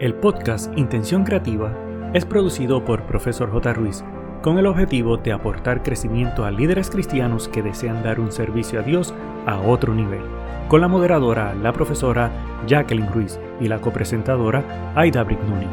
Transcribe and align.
El 0.00 0.14
podcast 0.14 0.72
Intención 0.78 1.24
Creativa 1.24 1.76
es 2.14 2.24
producido 2.24 2.82
por 2.86 3.04
Profesor 3.04 3.50
J. 3.52 3.74
Ruiz 3.74 4.02
con 4.40 4.56
el 4.56 4.64
objetivo 4.64 5.18
de 5.18 5.30
aportar 5.30 5.82
crecimiento 5.82 6.46
a 6.46 6.50
líderes 6.50 6.88
cristianos 6.88 7.48
que 7.48 7.60
desean 7.60 8.02
dar 8.02 8.18
un 8.18 8.32
servicio 8.32 8.80
a 8.80 8.82
Dios 8.82 9.12
a 9.44 9.60
otro 9.60 9.94
nivel, 9.94 10.22
con 10.68 10.80
la 10.80 10.88
moderadora, 10.88 11.54
la 11.54 11.74
profesora 11.74 12.32
Jacqueline 12.66 13.12
Ruiz 13.12 13.38
y 13.60 13.68
la 13.68 13.82
copresentadora 13.82 14.94
Aida 14.96 15.22
Brignoni. 15.22 15.66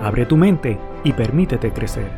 Abre 0.00 0.26
tu 0.26 0.36
mente 0.36 0.78
y 1.02 1.12
permítete 1.12 1.72
crecer. 1.72 2.08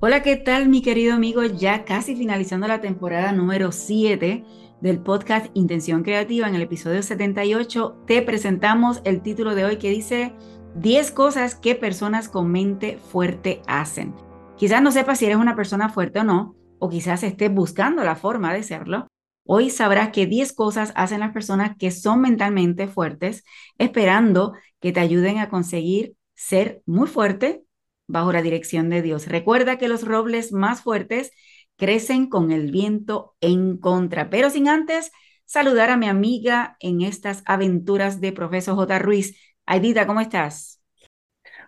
Hola, 0.00 0.22
¿qué 0.22 0.36
tal 0.36 0.70
mi 0.70 0.80
querido 0.80 1.12
amigo? 1.12 1.44
Ya 1.44 1.84
casi 1.84 2.16
finalizando 2.16 2.66
la 2.68 2.80
temporada 2.80 3.32
número 3.32 3.70
7 3.70 4.44
del 4.80 4.98
podcast 4.98 5.46
Intención 5.54 6.02
Creativa, 6.02 6.46
en 6.46 6.54
el 6.54 6.60
episodio 6.60 7.02
78 7.02 8.02
te 8.06 8.20
presentamos 8.20 9.00
el 9.04 9.22
título 9.22 9.54
de 9.54 9.64
hoy 9.64 9.76
que 9.78 9.88
dice 9.88 10.32
10 10.76 11.12
cosas 11.12 11.54
que 11.54 11.76
personas 11.76 12.28
con 12.28 12.50
mente 12.50 12.98
fuerte 12.98 13.62
hacen. 13.66 14.14
Quizás 14.56 14.82
no 14.82 14.90
sepas 14.90 15.18
si 15.18 15.26
eres 15.26 15.36
una 15.36 15.54
persona 15.54 15.88
fuerte 15.88 16.20
o 16.20 16.24
no, 16.24 16.56
o 16.78 16.88
quizás 16.88 17.22
estés 17.22 17.52
buscando 17.52 18.02
la 18.02 18.16
forma 18.16 18.52
de 18.52 18.62
serlo. 18.62 19.06
Hoy 19.46 19.70
sabrás 19.70 20.10
que 20.10 20.26
10 20.26 20.52
cosas 20.52 20.92
hacen 20.96 21.20
las 21.20 21.32
personas 21.32 21.76
que 21.78 21.90
son 21.90 22.20
mentalmente 22.20 22.88
fuertes, 22.88 23.44
esperando 23.78 24.54
que 24.80 24.92
te 24.92 25.00
ayuden 25.00 25.38
a 25.38 25.48
conseguir 25.48 26.16
ser 26.34 26.82
muy 26.86 27.06
fuerte 27.06 27.62
bajo 28.08 28.32
la 28.32 28.42
dirección 28.42 28.90
de 28.90 29.02
Dios. 29.02 29.28
Recuerda 29.28 29.78
que 29.78 29.88
los 29.88 30.04
robles 30.04 30.52
más 30.52 30.82
fuertes 30.82 31.30
crecen 31.76 32.28
con 32.28 32.50
el 32.50 32.70
viento 32.70 33.36
en 33.40 33.76
contra, 33.78 34.28
pero 34.28 34.50
sin 34.50 34.68
antes 34.68 35.12
saludar 35.44 35.90
a 35.90 35.96
mi 35.96 36.08
amiga 36.08 36.76
en 36.80 37.02
estas 37.02 37.42
aventuras 37.46 38.20
de 38.20 38.32
Profesor 38.32 38.74
J. 38.74 38.98
Ruiz. 38.98 39.36
Aidita, 39.66 40.06
¿cómo 40.06 40.20
estás? 40.20 40.80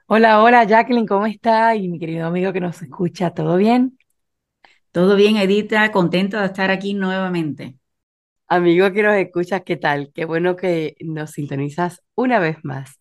Hola, 0.07 0.43
hola 0.43 0.65
Jacqueline, 0.65 1.07
¿cómo 1.07 1.27
está? 1.27 1.75
Y 1.75 1.89
mi 1.89 1.99
querido 1.99 2.27
amigo 2.27 2.53
que 2.53 2.61
nos 2.61 2.81
escucha, 2.83 3.31
¿todo 3.33 3.57
bien? 3.57 3.99
Todo 4.93 5.17
bien, 5.17 5.37
Edita, 5.37 5.91
contento 5.93 6.39
de 6.39 6.47
estar 6.47 6.71
aquí 6.71 6.95
nuevamente. 6.95 7.79
Amigo 8.49 8.93
que 8.93 9.03
nos 9.03 9.17
escuchas, 9.17 9.63
¿qué 9.65 9.77
tal? 9.77 10.13
Qué 10.15 10.25
bueno 10.25 10.57
que 10.57 10.97
nos 11.01 11.33
sintonizas 11.33 12.03
una 12.15 12.39
vez 12.39 12.59
más. 12.65 13.01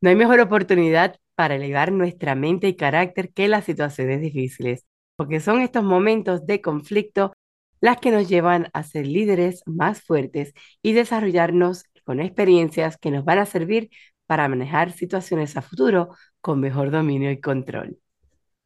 No 0.00 0.10
hay 0.10 0.16
mejor 0.16 0.40
oportunidad 0.40 1.16
para 1.34 1.56
elevar 1.56 1.92
nuestra 1.92 2.34
mente 2.34 2.68
y 2.68 2.76
carácter 2.76 3.32
que 3.32 3.48
las 3.48 3.64
situaciones 3.64 4.20
difíciles, 4.20 4.86
porque 5.16 5.40
son 5.40 5.60
estos 5.60 5.84
momentos 5.84 6.46
de 6.46 6.60
conflicto 6.60 7.32
las 7.80 7.98
que 7.98 8.10
nos 8.10 8.28
llevan 8.28 8.68
a 8.72 8.82
ser 8.82 9.06
líderes 9.06 9.62
más 9.66 10.02
fuertes 10.02 10.52
y 10.82 10.92
desarrollarnos 10.92 11.84
con 12.04 12.20
experiencias 12.20 12.96
que 12.98 13.10
nos 13.10 13.24
van 13.24 13.38
a 13.38 13.46
servir 13.46 13.90
para 14.28 14.46
manejar 14.46 14.92
situaciones 14.92 15.56
a 15.56 15.62
futuro 15.62 16.10
con 16.42 16.60
mejor 16.60 16.90
dominio 16.90 17.30
y 17.30 17.40
control. 17.40 17.98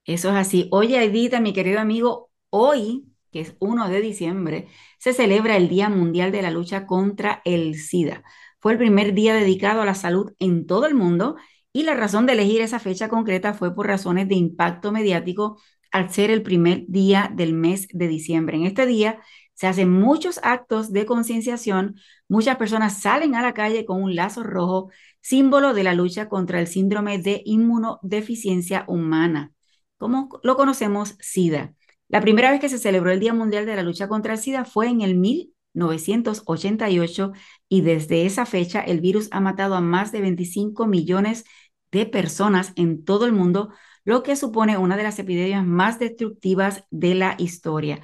Eso 0.04 0.30
es 0.30 0.34
así. 0.34 0.68
Oye, 0.72 1.02
Edita, 1.04 1.40
mi 1.40 1.52
querido 1.52 1.78
amigo, 1.78 2.30
hoy, 2.50 3.06
que 3.30 3.40
es 3.40 3.54
1 3.60 3.88
de 3.88 4.00
diciembre, 4.00 4.66
se 4.98 5.12
celebra 5.12 5.56
el 5.56 5.68
Día 5.68 5.88
Mundial 5.88 6.32
de 6.32 6.42
la 6.42 6.50
Lucha 6.50 6.84
contra 6.84 7.40
el 7.44 7.76
SIDA. 7.76 8.24
Fue 8.58 8.72
el 8.72 8.78
primer 8.78 9.14
día 9.14 9.34
dedicado 9.34 9.80
a 9.82 9.86
la 9.86 9.94
salud 9.94 10.32
en 10.40 10.66
todo 10.66 10.86
el 10.86 10.94
mundo 10.94 11.36
y 11.72 11.84
la 11.84 11.94
razón 11.94 12.26
de 12.26 12.32
elegir 12.32 12.60
esa 12.60 12.80
fecha 12.80 13.08
concreta 13.08 13.54
fue 13.54 13.74
por 13.74 13.86
razones 13.86 14.28
de 14.28 14.34
impacto 14.34 14.90
mediático 14.90 15.60
al 15.92 16.10
ser 16.10 16.30
el 16.30 16.42
primer 16.42 16.84
día 16.88 17.30
del 17.32 17.52
mes 17.52 17.86
de 17.92 18.08
diciembre. 18.08 18.56
En 18.56 18.64
este 18.64 18.86
día 18.86 19.20
se 19.62 19.68
hacen 19.68 19.92
muchos 19.92 20.40
actos 20.42 20.92
de 20.92 21.06
concienciación, 21.06 21.94
muchas 22.26 22.56
personas 22.56 23.00
salen 23.00 23.36
a 23.36 23.42
la 23.42 23.54
calle 23.54 23.84
con 23.84 24.02
un 24.02 24.16
lazo 24.16 24.42
rojo, 24.42 24.90
símbolo 25.20 25.72
de 25.72 25.84
la 25.84 25.94
lucha 25.94 26.28
contra 26.28 26.58
el 26.58 26.66
síndrome 26.66 27.18
de 27.18 27.42
inmunodeficiencia 27.44 28.84
humana, 28.88 29.52
como 29.98 30.40
lo 30.42 30.56
conocemos 30.56 31.14
SIDA. 31.20 31.74
La 32.08 32.20
primera 32.20 32.50
vez 32.50 32.60
que 32.60 32.68
se 32.68 32.78
celebró 32.78 33.12
el 33.12 33.20
Día 33.20 33.34
Mundial 33.34 33.64
de 33.64 33.76
la 33.76 33.84
Lucha 33.84 34.08
contra 34.08 34.32
el 34.32 34.40
SIDA 34.40 34.64
fue 34.64 34.88
en 34.88 35.00
el 35.00 35.14
1988 35.14 37.30
y 37.68 37.82
desde 37.82 38.26
esa 38.26 38.46
fecha 38.46 38.80
el 38.80 39.00
virus 39.00 39.28
ha 39.30 39.38
matado 39.38 39.76
a 39.76 39.80
más 39.80 40.10
de 40.10 40.22
25 40.22 40.88
millones 40.88 41.44
de 41.92 42.06
personas 42.06 42.72
en 42.74 43.04
todo 43.04 43.26
el 43.26 43.32
mundo, 43.32 43.68
lo 44.04 44.24
que 44.24 44.34
supone 44.34 44.76
una 44.76 44.96
de 44.96 45.04
las 45.04 45.20
epidemias 45.20 45.64
más 45.64 46.00
destructivas 46.00 46.82
de 46.90 47.14
la 47.14 47.36
historia. 47.38 48.00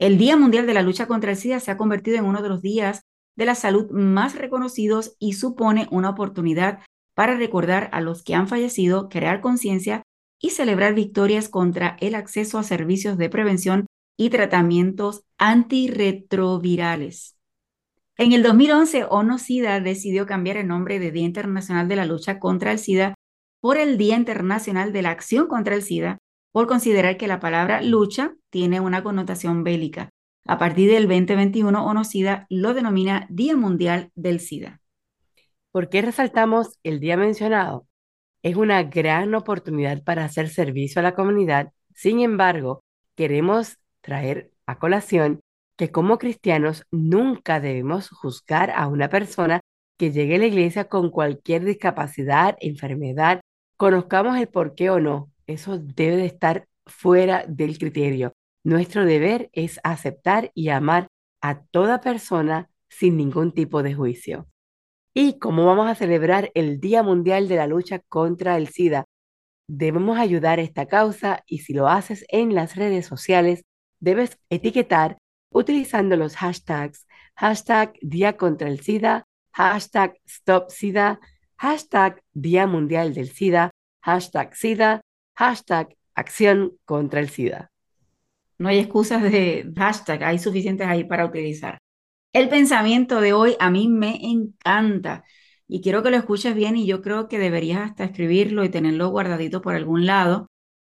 El 0.00 0.16
Día 0.16 0.34
Mundial 0.34 0.66
de 0.66 0.72
la 0.72 0.80
Lucha 0.80 1.06
contra 1.06 1.32
el 1.32 1.36
SIDA 1.36 1.60
se 1.60 1.70
ha 1.70 1.76
convertido 1.76 2.16
en 2.16 2.24
uno 2.24 2.42
de 2.42 2.48
los 2.48 2.62
días 2.62 3.02
de 3.36 3.44
la 3.44 3.54
salud 3.54 3.90
más 3.90 4.34
reconocidos 4.34 5.14
y 5.18 5.34
supone 5.34 5.88
una 5.90 6.08
oportunidad 6.08 6.78
para 7.14 7.36
recordar 7.36 7.90
a 7.92 8.00
los 8.00 8.22
que 8.22 8.34
han 8.34 8.48
fallecido, 8.48 9.10
crear 9.10 9.42
conciencia 9.42 10.02
y 10.40 10.48
celebrar 10.50 10.94
victorias 10.94 11.50
contra 11.50 11.98
el 12.00 12.14
acceso 12.14 12.58
a 12.58 12.62
servicios 12.62 13.18
de 13.18 13.28
prevención 13.28 13.84
y 14.16 14.30
tratamientos 14.30 15.24
antirretrovirales. 15.36 17.36
En 18.16 18.32
el 18.32 18.42
2011, 18.42 19.04
ONU-SIDA 19.04 19.80
decidió 19.80 20.24
cambiar 20.24 20.56
el 20.56 20.66
nombre 20.66 20.98
de 20.98 21.10
Día 21.10 21.26
Internacional 21.26 21.88
de 21.88 21.96
la 21.96 22.06
Lucha 22.06 22.38
contra 22.38 22.72
el 22.72 22.78
SIDA 22.78 23.12
por 23.60 23.76
el 23.76 23.98
Día 23.98 24.16
Internacional 24.16 24.94
de 24.94 25.02
la 25.02 25.10
Acción 25.10 25.46
contra 25.46 25.74
el 25.74 25.82
SIDA 25.82 26.16
por 26.52 26.66
considerar 26.66 27.16
que 27.16 27.28
la 27.28 27.40
palabra 27.40 27.82
lucha 27.82 28.34
tiene 28.50 28.80
una 28.80 29.02
connotación 29.02 29.64
bélica. 29.64 30.10
A 30.46 30.58
partir 30.58 30.90
del 30.90 31.06
2021, 31.06 31.84
ONU-SIDA 31.84 32.46
lo 32.48 32.74
denomina 32.74 33.26
Día 33.30 33.56
Mundial 33.56 34.10
del 34.14 34.40
SIDA. 34.40 34.80
¿Por 35.70 35.88
qué 35.88 36.02
resaltamos 36.02 36.78
el 36.82 36.98
día 36.98 37.16
mencionado? 37.16 37.86
Es 38.42 38.56
una 38.56 38.82
gran 38.82 39.34
oportunidad 39.34 40.02
para 40.02 40.24
hacer 40.24 40.48
servicio 40.48 41.00
a 41.00 41.02
la 41.02 41.14
comunidad. 41.14 41.72
Sin 41.94 42.20
embargo, 42.20 42.82
queremos 43.14 43.76
traer 44.00 44.50
a 44.66 44.78
colación 44.78 45.40
que 45.76 45.90
como 45.90 46.18
cristianos 46.18 46.84
nunca 46.90 47.60
debemos 47.60 48.08
juzgar 48.10 48.70
a 48.70 48.88
una 48.88 49.08
persona 49.08 49.60
que 49.98 50.10
llegue 50.10 50.36
a 50.36 50.38
la 50.38 50.46
iglesia 50.46 50.88
con 50.88 51.10
cualquier 51.10 51.64
discapacidad, 51.64 52.56
enfermedad, 52.60 53.40
conozcamos 53.76 54.38
el 54.38 54.48
por 54.48 54.74
qué 54.74 54.90
o 54.90 54.98
no, 54.98 55.29
eso 55.52 55.78
debe 55.78 56.16
de 56.16 56.26
estar 56.26 56.66
fuera 56.86 57.44
del 57.46 57.78
criterio. 57.78 58.32
Nuestro 58.64 59.04
deber 59.04 59.50
es 59.52 59.80
aceptar 59.84 60.50
y 60.54 60.68
amar 60.68 61.08
a 61.40 61.62
toda 61.62 62.00
persona 62.00 62.68
sin 62.88 63.16
ningún 63.16 63.52
tipo 63.52 63.82
de 63.82 63.94
juicio. 63.94 64.46
¿Y 65.14 65.38
cómo 65.38 65.64
vamos 65.64 65.88
a 65.88 65.94
celebrar 65.94 66.50
el 66.54 66.80
Día 66.80 67.02
Mundial 67.02 67.48
de 67.48 67.56
la 67.56 67.66
Lucha 67.66 68.00
contra 68.08 68.56
el 68.56 68.68
SIDA? 68.68 69.06
Debemos 69.68 70.18
ayudar 70.18 70.58
a 70.58 70.62
esta 70.62 70.86
causa 70.86 71.42
y 71.46 71.58
si 71.58 71.72
lo 71.72 71.88
haces 71.88 72.24
en 72.28 72.54
las 72.54 72.76
redes 72.76 73.06
sociales, 73.06 73.64
debes 74.00 74.38
etiquetar 74.50 75.18
utilizando 75.52 76.16
los 76.16 76.36
hashtags 76.36 77.06
hashtag 77.40 77.94
Día 78.02 78.36
contra 78.36 78.68
el 78.68 78.80
SIDA, 78.80 79.24
hashtag 79.52 80.14
Stop 80.26 80.70
SIDA, 80.70 81.20
hashtag 81.56 82.22
Día 82.32 82.66
Mundial 82.66 83.14
del 83.14 83.30
SIDA, 83.30 83.70
hashtag 84.02 84.54
SIDA, 84.54 85.00
hashtag 85.40 85.96
acción 86.14 86.76
contra 86.84 87.18
el 87.18 87.30
SIDA. 87.30 87.72
No 88.58 88.68
hay 88.68 88.78
excusas 88.78 89.22
de 89.22 89.72
hashtag, 89.74 90.22
hay 90.22 90.38
suficientes 90.38 90.86
ahí 90.86 91.04
para 91.04 91.24
utilizar. 91.24 91.78
El 92.34 92.50
pensamiento 92.50 93.22
de 93.22 93.32
hoy 93.32 93.56
a 93.58 93.70
mí 93.70 93.88
me 93.88 94.18
encanta 94.22 95.24
y 95.66 95.80
quiero 95.80 96.02
que 96.02 96.10
lo 96.10 96.18
escuches 96.18 96.54
bien 96.54 96.76
y 96.76 96.86
yo 96.86 97.00
creo 97.00 97.26
que 97.26 97.38
deberías 97.38 97.80
hasta 97.80 98.04
escribirlo 98.04 98.64
y 98.64 98.68
tenerlo 98.68 99.08
guardadito 99.08 99.62
por 99.62 99.74
algún 99.74 100.04
lado 100.04 100.50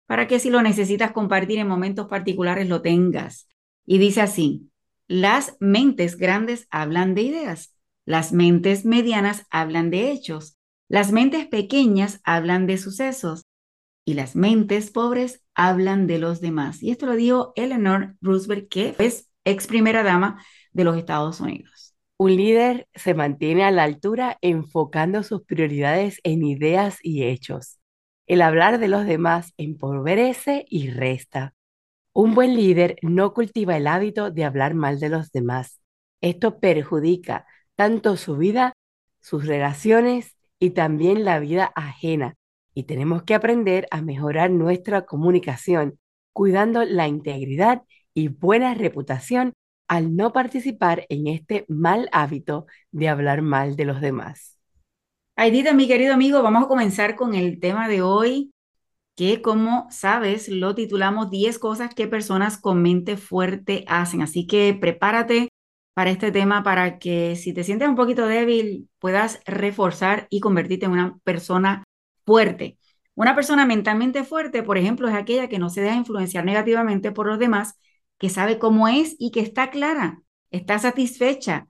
para 0.06 0.28
que 0.28 0.38
si 0.38 0.48
lo 0.48 0.62
necesitas 0.62 1.10
compartir 1.10 1.58
en 1.58 1.66
momentos 1.66 2.06
particulares 2.06 2.68
lo 2.68 2.82
tengas. 2.82 3.48
Y 3.84 3.98
dice 3.98 4.20
así, 4.20 4.70
las 5.08 5.56
mentes 5.58 6.16
grandes 6.16 6.68
hablan 6.70 7.16
de 7.16 7.22
ideas, 7.22 7.74
las 8.04 8.32
mentes 8.32 8.84
medianas 8.84 9.44
hablan 9.50 9.90
de 9.90 10.12
hechos, 10.12 10.56
las 10.88 11.10
mentes 11.10 11.48
pequeñas 11.48 12.20
hablan 12.22 12.68
de 12.68 12.78
sucesos, 12.78 13.45
y 14.06 14.14
las 14.14 14.36
mentes 14.36 14.90
pobres 14.90 15.42
hablan 15.54 16.06
de 16.06 16.18
los 16.18 16.40
demás. 16.40 16.82
Y 16.82 16.92
esto 16.92 17.06
lo 17.06 17.16
dijo 17.16 17.52
Eleanor 17.56 18.14
Roosevelt, 18.22 18.68
que 18.70 18.94
es 18.98 19.28
ex 19.44 19.66
primera 19.66 20.04
dama 20.04 20.42
de 20.72 20.84
los 20.84 20.96
Estados 20.96 21.40
Unidos. 21.40 21.94
Un 22.16 22.36
líder 22.36 22.88
se 22.94 23.14
mantiene 23.14 23.64
a 23.64 23.72
la 23.72 23.82
altura 23.82 24.38
enfocando 24.40 25.22
sus 25.24 25.42
prioridades 25.42 26.20
en 26.22 26.44
ideas 26.44 26.98
y 27.02 27.24
hechos. 27.24 27.78
El 28.28 28.42
hablar 28.42 28.78
de 28.78 28.88
los 28.88 29.06
demás 29.06 29.52
empobrece 29.56 30.64
y 30.70 30.88
resta. 30.90 31.52
Un 32.12 32.34
buen 32.34 32.54
líder 32.54 32.96
no 33.02 33.34
cultiva 33.34 33.76
el 33.76 33.88
hábito 33.88 34.30
de 34.30 34.44
hablar 34.44 34.74
mal 34.74 35.00
de 35.00 35.08
los 35.08 35.32
demás. 35.32 35.80
Esto 36.20 36.60
perjudica 36.60 37.44
tanto 37.74 38.16
su 38.16 38.36
vida, 38.36 38.72
sus 39.20 39.46
relaciones 39.46 40.36
y 40.60 40.70
también 40.70 41.24
la 41.24 41.40
vida 41.40 41.72
ajena, 41.74 42.36
y 42.76 42.82
tenemos 42.82 43.22
que 43.22 43.34
aprender 43.34 43.88
a 43.90 44.02
mejorar 44.02 44.50
nuestra 44.50 45.06
comunicación, 45.06 45.98
cuidando 46.34 46.84
la 46.84 47.08
integridad 47.08 47.82
y 48.12 48.28
buena 48.28 48.74
reputación 48.74 49.54
al 49.88 50.14
no 50.14 50.34
participar 50.34 51.06
en 51.08 51.26
este 51.26 51.64
mal 51.68 52.10
hábito 52.12 52.66
de 52.90 53.08
hablar 53.08 53.40
mal 53.40 53.76
de 53.76 53.86
los 53.86 54.02
demás. 54.02 54.58
Aidita, 55.36 55.72
mi 55.72 55.88
querido 55.88 56.12
amigo, 56.12 56.42
vamos 56.42 56.64
a 56.64 56.68
comenzar 56.68 57.16
con 57.16 57.34
el 57.34 57.60
tema 57.60 57.88
de 57.88 58.02
hoy, 58.02 58.52
que 59.16 59.40
como 59.40 59.86
sabes, 59.90 60.50
lo 60.50 60.74
titulamos 60.74 61.30
10 61.30 61.58
cosas 61.58 61.94
que 61.94 62.06
personas 62.06 62.58
con 62.58 62.82
mente 62.82 63.16
fuerte 63.16 63.86
hacen. 63.88 64.20
Así 64.20 64.46
que 64.46 64.76
prepárate 64.78 65.48
para 65.94 66.10
este 66.10 66.30
tema 66.30 66.62
para 66.62 66.98
que 66.98 67.36
si 67.36 67.54
te 67.54 67.64
sientes 67.64 67.88
un 67.88 67.96
poquito 67.96 68.26
débil, 68.26 68.90
puedas 68.98 69.40
reforzar 69.46 70.26
y 70.28 70.40
convertirte 70.40 70.84
en 70.84 70.92
una 70.92 71.18
persona 71.24 71.85
fuerte. 72.26 72.78
Una 73.14 73.34
persona 73.34 73.64
mentalmente 73.64 74.24
fuerte, 74.24 74.62
por 74.62 74.76
ejemplo, 74.76 75.08
es 75.08 75.14
aquella 75.14 75.48
que 75.48 75.58
no 75.58 75.70
se 75.70 75.80
deja 75.80 75.96
influenciar 75.96 76.44
negativamente 76.44 77.12
por 77.12 77.26
los 77.26 77.38
demás, 77.38 77.78
que 78.18 78.28
sabe 78.28 78.58
cómo 78.58 78.88
es 78.88 79.16
y 79.18 79.30
que 79.30 79.40
está 79.40 79.70
clara, 79.70 80.22
está 80.50 80.78
satisfecha, 80.78 81.68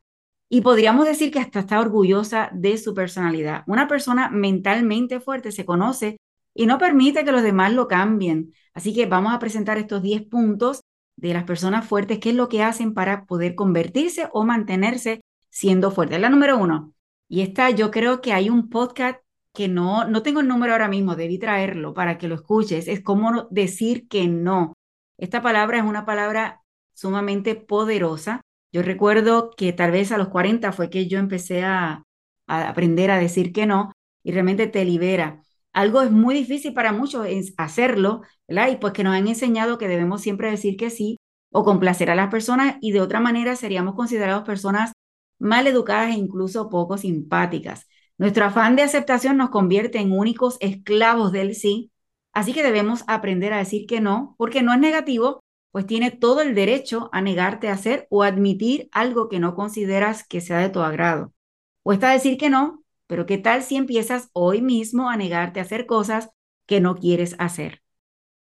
y 0.48 0.60
podríamos 0.60 1.06
decir 1.06 1.30
que 1.32 1.40
hasta 1.40 1.60
está 1.60 1.80
orgullosa 1.80 2.50
de 2.52 2.78
su 2.78 2.94
personalidad. 2.94 3.64
Una 3.66 3.88
persona 3.88 4.30
mentalmente 4.30 5.20
fuerte 5.20 5.52
se 5.52 5.64
conoce 5.64 6.18
y 6.54 6.66
no 6.66 6.78
permite 6.78 7.24
que 7.24 7.32
los 7.32 7.42
demás 7.42 7.72
lo 7.72 7.88
cambien. 7.88 8.52
Así 8.72 8.94
que 8.94 9.06
vamos 9.06 9.34
a 9.34 9.38
presentar 9.38 9.78
estos 9.78 10.02
10 10.02 10.22
puntos 10.22 10.82
de 11.16 11.32
las 11.34 11.44
personas 11.44 11.86
fuertes, 11.86 12.18
qué 12.20 12.30
es 12.30 12.36
lo 12.36 12.48
que 12.48 12.62
hacen 12.62 12.94
para 12.94 13.24
poder 13.24 13.54
convertirse 13.54 14.28
o 14.32 14.44
mantenerse 14.44 15.22
siendo 15.50 15.90
fuertes. 15.90 16.20
La 16.20 16.30
número 16.30 16.58
uno, 16.58 16.92
y 17.28 17.40
esta 17.40 17.70
yo 17.70 17.90
creo 17.90 18.20
que 18.20 18.32
hay 18.32 18.50
un 18.50 18.68
podcast 18.68 19.18
que 19.56 19.68
no, 19.68 20.04
no 20.06 20.22
tengo 20.22 20.40
el 20.40 20.48
número 20.48 20.72
ahora 20.72 20.88
mismo, 20.88 21.16
debí 21.16 21.38
traerlo 21.38 21.94
para 21.94 22.18
que 22.18 22.28
lo 22.28 22.36
escuches, 22.36 22.88
es 22.88 23.00
cómo 23.02 23.48
decir 23.50 24.08
que 24.08 24.28
no. 24.28 24.74
Esta 25.18 25.42
palabra 25.42 25.78
es 25.78 25.84
una 25.84 26.06
palabra 26.06 26.62
sumamente 26.94 27.56
poderosa 27.56 28.42
yo 28.76 28.82
recuerdo 28.82 29.52
que 29.56 29.72
tal 29.72 29.90
vez 29.90 30.12
a 30.12 30.18
los 30.18 30.28
40 30.28 30.70
fue 30.70 30.90
que 30.90 31.08
yo 31.08 31.18
empecé 31.18 31.64
a, 31.64 32.04
aprender 32.46 33.10
a 33.10 33.18
decir 33.18 33.52
que 33.52 33.64
no 33.64 33.92
y 34.22 34.32
realmente 34.32 34.66
te 34.66 34.84
libera. 34.84 35.42
Algo 35.72 36.02
es 36.02 36.10
muy 36.10 36.34
difícil 36.34 36.74
para 36.74 36.92
muchos 36.92 37.26
hacerlo, 37.56 38.20
¿verdad? 38.46 38.68
Y 38.70 38.76
pues 38.76 38.92
que 38.92 39.02
nos 39.02 39.14
han 39.14 39.28
enseñado 39.28 39.78
que 39.78 39.88
debemos 39.88 40.20
siempre 40.20 40.50
decir 40.50 40.76
que 40.76 40.90
sí 40.90 41.16
o 41.50 41.64
complacer 41.64 42.10
a 42.10 42.14
las 42.14 42.28
personas 42.28 42.76
y 42.82 42.92
de 42.92 43.00
otra 43.00 43.18
manera 43.18 43.56
seríamos 43.56 43.94
considerados 43.94 44.44
personas 44.44 44.92
mal 45.38 45.66
educadas 45.66 46.10
e 46.10 46.18
incluso 46.18 46.68
poco 46.68 46.98
simpáticas. 46.98 47.88
Nuestro 48.18 48.46
afán 48.46 48.76
de 48.76 48.82
aceptación 48.82 49.36
nos 49.36 49.50
convierte 49.50 49.98
en 49.98 50.12
únicos 50.12 50.56
esclavos 50.60 51.32
del 51.32 51.54
sí, 51.54 51.90
así 52.32 52.54
que 52.54 52.62
debemos 52.62 53.04
aprender 53.08 53.52
a 53.52 53.58
decir 53.58 53.86
que 53.86 54.00
no, 54.00 54.34
porque 54.38 54.62
no 54.62 54.72
es 54.72 54.80
negativo, 54.80 55.40
pues 55.70 55.86
tiene 55.86 56.10
todo 56.10 56.40
el 56.40 56.54
derecho 56.54 57.10
a 57.12 57.20
negarte 57.20 57.68
a 57.68 57.74
hacer 57.74 58.06
o 58.08 58.22
admitir 58.22 58.88
algo 58.92 59.28
que 59.28 59.38
no 59.38 59.54
consideras 59.54 60.26
que 60.26 60.40
sea 60.40 60.58
de 60.58 60.70
tu 60.70 60.80
agrado. 60.80 61.34
Cuesta 61.82 62.10
decir 62.10 62.38
que 62.38 62.48
no, 62.48 62.82
pero 63.06 63.26
¿qué 63.26 63.36
tal 63.36 63.62
si 63.62 63.76
empiezas 63.76 64.30
hoy 64.32 64.62
mismo 64.62 65.10
a 65.10 65.16
negarte 65.18 65.60
a 65.60 65.64
hacer 65.64 65.84
cosas 65.84 66.30
que 66.66 66.80
no 66.80 66.96
quieres 66.96 67.36
hacer? 67.38 67.82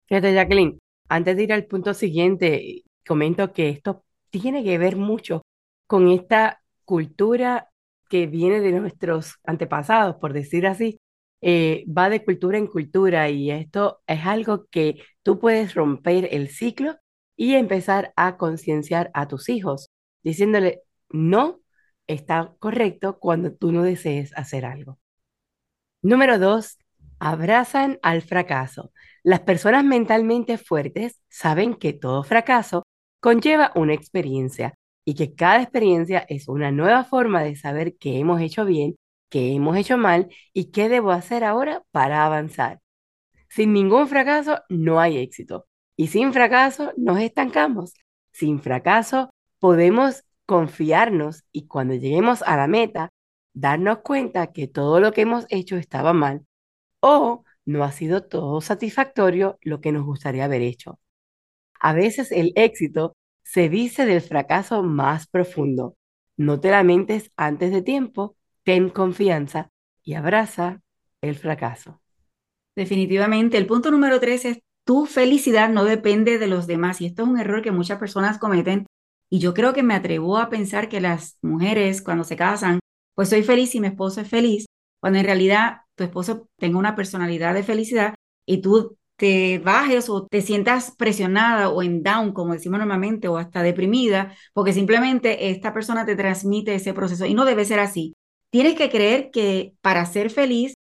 Fíjate, 0.06 0.34
Jacqueline, 0.34 0.78
antes 1.08 1.36
de 1.36 1.42
ir 1.44 1.52
al 1.54 1.64
punto 1.64 1.94
siguiente, 1.94 2.84
comento 3.06 3.52
que 3.52 3.70
esto 3.70 4.04
tiene 4.28 4.62
que 4.62 4.76
ver 4.76 4.96
mucho 4.96 5.42
con 5.86 6.08
esta 6.08 6.62
cultura 6.84 7.71
que 8.12 8.26
viene 8.26 8.60
de 8.60 8.72
nuestros 8.72 9.36
antepasados, 9.42 10.16
por 10.16 10.34
decir 10.34 10.66
así, 10.66 11.00
eh, 11.40 11.86
va 11.88 12.10
de 12.10 12.22
cultura 12.22 12.58
en 12.58 12.66
cultura 12.66 13.30
y 13.30 13.50
esto 13.50 14.02
es 14.06 14.26
algo 14.26 14.66
que 14.66 15.02
tú 15.22 15.38
puedes 15.38 15.72
romper 15.74 16.28
el 16.30 16.50
ciclo 16.50 16.98
y 17.36 17.54
empezar 17.54 18.12
a 18.16 18.36
concienciar 18.36 19.10
a 19.14 19.28
tus 19.28 19.48
hijos, 19.48 19.88
diciéndole, 20.22 20.82
no 21.08 21.62
está 22.06 22.54
correcto 22.58 23.18
cuando 23.18 23.54
tú 23.54 23.72
no 23.72 23.82
desees 23.82 24.36
hacer 24.36 24.66
algo. 24.66 24.98
Número 26.02 26.38
dos, 26.38 26.76
abrazan 27.18 27.98
al 28.02 28.20
fracaso. 28.20 28.92
Las 29.22 29.40
personas 29.40 29.84
mentalmente 29.84 30.58
fuertes 30.58 31.18
saben 31.30 31.76
que 31.76 31.94
todo 31.94 32.24
fracaso 32.24 32.82
conlleva 33.20 33.72
una 33.74 33.94
experiencia 33.94 34.74
y 35.04 35.14
que 35.14 35.34
cada 35.34 35.62
experiencia 35.62 36.24
es 36.28 36.48
una 36.48 36.70
nueva 36.70 37.04
forma 37.04 37.42
de 37.42 37.56
saber 37.56 37.96
qué 37.96 38.18
hemos 38.18 38.40
hecho 38.40 38.64
bien, 38.64 38.96
qué 39.28 39.52
hemos 39.54 39.76
hecho 39.76 39.98
mal 39.98 40.28
y 40.52 40.66
qué 40.72 40.88
debo 40.88 41.10
hacer 41.10 41.44
ahora 41.44 41.82
para 41.90 42.24
avanzar. 42.24 42.80
Sin 43.48 43.72
ningún 43.72 44.08
fracaso 44.08 44.60
no 44.68 45.00
hay 45.00 45.18
éxito. 45.18 45.66
Y 45.96 46.08
sin 46.08 46.32
fracaso 46.32 46.92
nos 46.96 47.18
estancamos. 47.20 47.94
Sin 48.32 48.60
fracaso 48.60 49.30
podemos 49.58 50.24
confiarnos 50.46 51.44
y 51.52 51.66
cuando 51.66 51.94
lleguemos 51.94 52.42
a 52.42 52.56
la 52.56 52.66
meta, 52.66 53.10
darnos 53.54 53.98
cuenta 53.98 54.52
que 54.52 54.68
todo 54.68 55.00
lo 55.00 55.12
que 55.12 55.22
hemos 55.22 55.46
hecho 55.50 55.76
estaba 55.76 56.12
mal 56.12 56.46
o 57.00 57.44
no 57.64 57.84
ha 57.84 57.92
sido 57.92 58.24
todo 58.24 58.60
satisfactorio 58.60 59.58
lo 59.62 59.80
que 59.80 59.92
nos 59.92 60.04
gustaría 60.04 60.44
haber 60.44 60.62
hecho. 60.62 60.98
A 61.80 61.92
veces 61.92 62.32
el 62.32 62.52
éxito 62.56 63.16
se 63.52 63.68
dice 63.68 64.06
del 64.06 64.22
fracaso 64.22 64.82
más 64.82 65.26
profundo. 65.26 65.94
No 66.38 66.58
te 66.58 66.70
lamentes 66.70 67.32
antes 67.36 67.70
de 67.70 67.82
tiempo, 67.82 68.34
ten 68.64 68.88
confianza 68.88 69.68
y 70.02 70.14
abraza 70.14 70.80
el 71.20 71.34
fracaso. 71.34 72.00
Definitivamente, 72.74 73.58
el 73.58 73.66
punto 73.66 73.90
número 73.90 74.18
tres 74.20 74.46
es 74.46 74.60
tu 74.86 75.04
felicidad 75.04 75.68
no 75.68 75.84
depende 75.84 76.38
de 76.38 76.46
los 76.46 76.66
demás 76.66 77.02
y 77.02 77.06
esto 77.06 77.24
es 77.24 77.28
un 77.28 77.38
error 77.38 77.60
que 77.60 77.72
muchas 77.72 77.98
personas 77.98 78.38
cometen 78.38 78.86
y 79.28 79.38
yo 79.38 79.52
creo 79.52 79.74
que 79.74 79.82
me 79.82 79.94
atrevo 79.94 80.38
a 80.38 80.48
pensar 80.48 80.88
que 80.88 81.02
las 81.02 81.36
mujeres 81.42 82.00
cuando 82.00 82.24
se 82.24 82.36
casan, 82.36 82.80
pues 83.14 83.28
soy 83.28 83.42
feliz 83.42 83.74
y 83.74 83.80
mi 83.80 83.88
esposo 83.88 84.22
es 84.22 84.28
feliz, 84.28 84.64
cuando 84.98 85.18
en 85.18 85.26
realidad 85.26 85.82
tu 85.94 86.04
esposo 86.04 86.48
tenga 86.56 86.78
una 86.78 86.96
personalidad 86.96 87.52
de 87.52 87.64
felicidad 87.64 88.14
y 88.46 88.62
tú 88.62 88.96
te 89.22 89.60
bajes 89.60 90.08
o 90.08 90.26
te 90.26 90.42
sientas 90.42 90.96
presionada 90.96 91.68
o 91.68 91.84
en 91.84 92.02
down, 92.02 92.32
como 92.32 92.54
decimos 92.54 92.80
normalmente, 92.80 93.28
o 93.28 93.36
hasta 93.36 93.62
deprimida, 93.62 94.34
porque 94.52 94.72
simplemente 94.72 95.50
esta 95.50 95.72
persona 95.72 96.04
te 96.04 96.16
transmite 96.16 96.74
ese 96.74 96.92
proceso 96.92 97.24
y 97.24 97.32
no 97.32 97.44
debe 97.44 97.64
ser 97.64 97.78
así. 97.78 98.14
Tienes 98.50 98.74
que 98.74 98.90
creer 98.90 99.30
que 99.30 99.74
para 99.80 100.04
ser 100.06 100.30
feliz, 100.30 100.74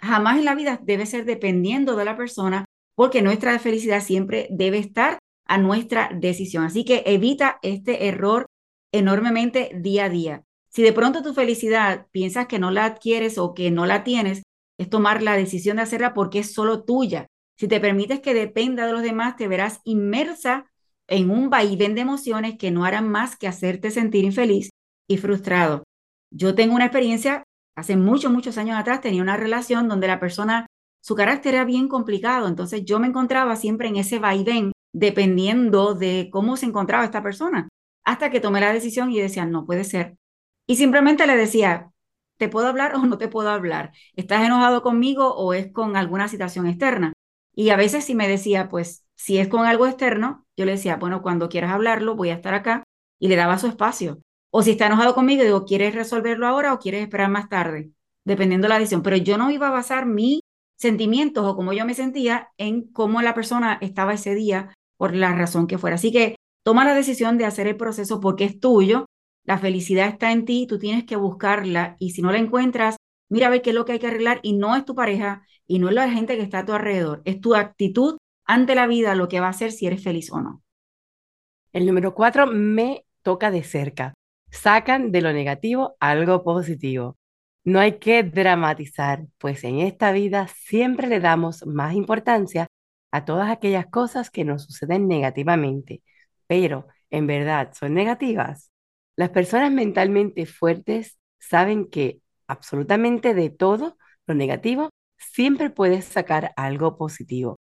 jamás 0.00 0.38
en 0.38 0.44
la 0.44 0.54
vida 0.54 0.78
debe 0.80 1.06
ser 1.06 1.24
dependiendo 1.24 1.96
de 1.96 2.04
la 2.04 2.16
persona 2.16 2.66
porque 2.94 3.20
nuestra 3.20 3.58
felicidad 3.58 4.00
siempre 4.00 4.46
debe 4.52 4.78
estar 4.78 5.18
a 5.48 5.58
nuestra 5.58 6.08
decisión. 6.14 6.62
Así 6.62 6.84
que 6.84 7.02
evita 7.04 7.58
este 7.62 8.06
error 8.06 8.46
enormemente 8.92 9.72
día 9.74 10.04
a 10.04 10.08
día. 10.08 10.44
Si 10.68 10.82
de 10.82 10.92
pronto 10.92 11.24
tu 11.24 11.34
felicidad 11.34 12.06
piensas 12.12 12.46
que 12.46 12.60
no 12.60 12.70
la 12.70 12.84
adquieres 12.84 13.38
o 13.38 13.54
que 13.54 13.72
no 13.72 13.86
la 13.86 14.04
tienes, 14.04 14.44
es 14.78 14.88
tomar 14.88 15.20
la 15.20 15.36
decisión 15.36 15.78
de 15.78 15.82
hacerla 15.82 16.14
porque 16.14 16.38
es 16.38 16.54
solo 16.54 16.84
tuya. 16.84 17.26
Si 17.62 17.68
te 17.68 17.78
permites 17.78 18.18
que 18.18 18.34
dependa 18.34 18.86
de 18.86 18.92
los 18.92 19.02
demás, 19.02 19.36
te 19.36 19.46
verás 19.46 19.80
inmersa 19.84 20.66
en 21.06 21.30
un 21.30 21.48
vaivén 21.48 21.94
de 21.94 22.00
emociones 22.00 22.58
que 22.58 22.72
no 22.72 22.84
harán 22.84 23.08
más 23.08 23.36
que 23.36 23.46
hacerte 23.46 23.92
sentir 23.92 24.24
infeliz 24.24 24.70
y 25.08 25.16
frustrado. 25.16 25.84
Yo 26.32 26.56
tengo 26.56 26.74
una 26.74 26.86
experiencia, 26.86 27.44
hace 27.76 27.96
muchos, 27.96 28.32
muchos 28.32 28.58
años 28.58 28.76
atrás 28.76 29.00
tenía 29.00 29.22
una 29.22 29.36
relación 29.36 29.86
donde 29.86 30.08
la 30.08 30.18
persona 30.18 30.66
su 31.00 31.14
carácter 31.14 31.54
era 31.54 31.64
bien 31.64 31.86
complicado, 31.86 32.48
entonces 32.48 32.84
yo 32.84 32.98
me 32.98 33.06
encontraba 33.06 33.54
siempre 33.54 33.86
en 33.86 33.94
ese 33.94 34.18
vaivén 34.18 34.72
dependiendo 34.92 35.94
de 35.94 36.30
cómo 36.32 36.56
se 36.56 36.66
encontraba 36.66 37.04
esta 37.04 37.22
persona, 37.22 37.68
hasta 38.04 38.32
que 38.32 38.40
tomé 38.40 38.58
la 38.58 38.72
decisión 38.72 39.12
y 39.12 39.20
decía, 39.20 39.46
no 39.46 39.66
puede 39.66 39.84
ser. 39.84 40.16
Y 40.66 40.74
simplemente 40.74 41.28
le 41.28 41.36
decía, 41.36 41.92
¿te 42.38 42.48
puedo 42.48 42.66
hablar 42.66 42.96
o 42.96 43.06
no 43.06 43.18
te 43.18 43.28
puedo 43.28 43.50
hablar? 43.50 43.92
¿Estás 44.16 44.44
enojado 44.44 44.82
conmigo 44.82 45.32
o 45.36 45.54
es 45.54 45.70
con 45.72 45.96
alguna 45.96 46.26
situación 46.26 46.66
externa? 46.66 47.12
Y 47.54 47.70
a 47.70 47.76
veces 47.76 48.04
si 48.04 48.14
me 48.14 48.28
decía, 48.28 48.68
pues 48.68 49.04
si 49.14 49.38
es 49.38 49.48
con 49.48 49.66
algo 49.66 49.86
externo, 49.86 50.46
yo 50.56 50.64
le 50.64 50.72
decía, 50.72 50.96
bueno, 50.96 51.22
cuando 51.22 51.48
quieras 51.48 51.72
hablarlo, 51.72 52.16
voy 52.16 52.30
a 52.30 52.34
estar 52.34 52.54
acá 52.54 52.84
y 53.18 53.28
le 53.28 53.36
daba 53.36 53.58
su 53.58 53.66
espacio. 53.66 54.20
O 54.50 54.62
si 54.62 54.72
está 54.72 54.86
enojado 54.86 55.14
conmigo, 55.14 55.44
digo, 55.44 55.64
¿quieres 55.64 55.94
resolverlo 55.94 56.46
ahora 56.46 56.74
o 56.74 56.78
quieres 56.78 57.02
esperar 57.02 57.30
más 57.30 57.48
tarde? 57.48 57.90
Dependiendo 58.24 58.66
de 58.66 58.70
la 58.70 58.78
decisión. 58.78 59.02
Pero 59.02 59.16
yo 59.16 59.38
no 59.38 59.50
iba 59.50 59.68
a 59.68 59.72
basar 59.72 60.06
mi 60.06 60.40
sentimientos 60.76 61.44
o 61.46 61.56
cómo 61.56 61.72
yo 61.72 61.86
me 61.86 61.94
sentía 61.94 62.50
en 62.58 62.82
cómo 62.92 63.22
la 63.22 63.34
persona 63.34 63.78
estaba 63.80 64.14
ese 64.14 64.34
día 64.34 64.74
por 64.96 65.14
la 65.14 65.34
razón 65.34 65.66
que 65.66 65.78
fuera. 65.78 65.96
Así 65.96 66.12
que 66.12 66.36
toma 66.64 66.84
la 66.84 66.94
decisión 66.94 67.38
de 67.38 67.44
hacer 67.44 67.66
el 67.68 67.76
proceso 67.76 68.20
porque 68.20 68.44
es 68.44 68.58
tuyo, 68.60 69.06
la 69.44 69.58
felicidad 69.58 70.08
está 70.08 70.32
en 70.32 70.44
ti, 70.44 70.66
tú 70.68 70.78
tienes 70.78 71.04
que 71.04 71.16
buscarla 71.16 71.96
y 71.98 72.10
si 72.10 72.22
no 72.22 72.32
la 72.32 72.38
encuentras, 72.38 72.96
mira 73.28 73.46
a 73.46 73.50
ver 73.50 73.62
qué 73.62 73.70
es 73.70 73.76
lo 73.76 73.84
que 73.84 73.92
hay 73.92 73.98
que 73.98 74.08
arreglar 74.08 74.40
y 74.42 74.54
no 74.54 74.76
es 74.76 74.84
tu 74.84 74.94
pareja 74.94 75.46
y 75.66 75.78
no 75.78 75.88
es 75.88 75.94
la 75.94 76.10
gente 76.10 76.36
que 76.36 76.42
está 76.42 76.60
a 76.60 76.66
tu 76.66 76.72
alrededor, 76.72 77.22
es 77.24 77.40
tu 77.40 77.54
actitud 77.54 78.18
ante 78.44 78.74
la 78.74 78.86
vida 78.86 79.14
lo 79.14 79.28
que 79.28 79.40
va 79.40 79.46
a 79.46 79.50
hacer 79.50 79.72
si 79.72 79.86
eres 79.86 80.02
feliz 80.02 80.30
o 80.32 80.40
no. 80.40 80.62
El 81.72 81.86
número 81.86 82.14
cuatro 82.14 82.46
me 82.46 83.04
toca 83.22 83.50
de 83.50 83.62
cerca. 83.62 84.14
Sacan 84.50 85.12
de 85.12 85.22
lo 85.22 85.32
negativo 85.32 85.96
algo 86.00 86.44
positivo. 86.44 87.16
No 87.64 87.80
hay 87.80 87.98
que 87.98 88.22
dramatizar, 88.22 89.26
pues 89.38 89.64
en 89.64 89.78
esta 89.78 90.12
vida 90.12 90.48
siempre 90.48 91.06
le 91.06 91.20
damos 91.20 91.64
más 91.66 91.94
importancia 91.94 92.66
a 93.12 93.24
todas 93.24 93.50
aquellas 93.50 93.86
cosas 93.86 94.30
que 94.30 94.44
nos 94.44 94.64
suceden 94.64 95.06
negativamente, 95.06 96.02
pero 96.46 96.88
en 97.10 97.26
verdad 97.26 97.72
son 97.74 97.94
negativas. 97.94 98.72
Las 99.16 99.30
personas 99.30 99.70
mentalmente 99.70 100.46
fuertes 100.46 101.18
saben 101.38 101.88
que 101.88 102.20
absolutamente 102.46 103.34
de 103.34 103.50
todo 103.50 103.96
lo 104.26 104.34
negativo, 104.34 104.90
siempre 105.30 105.70
puedes 105.70 106.04
sacar 106.04 106.52
algo 106.56 106.96
positivo. 106.96 107.58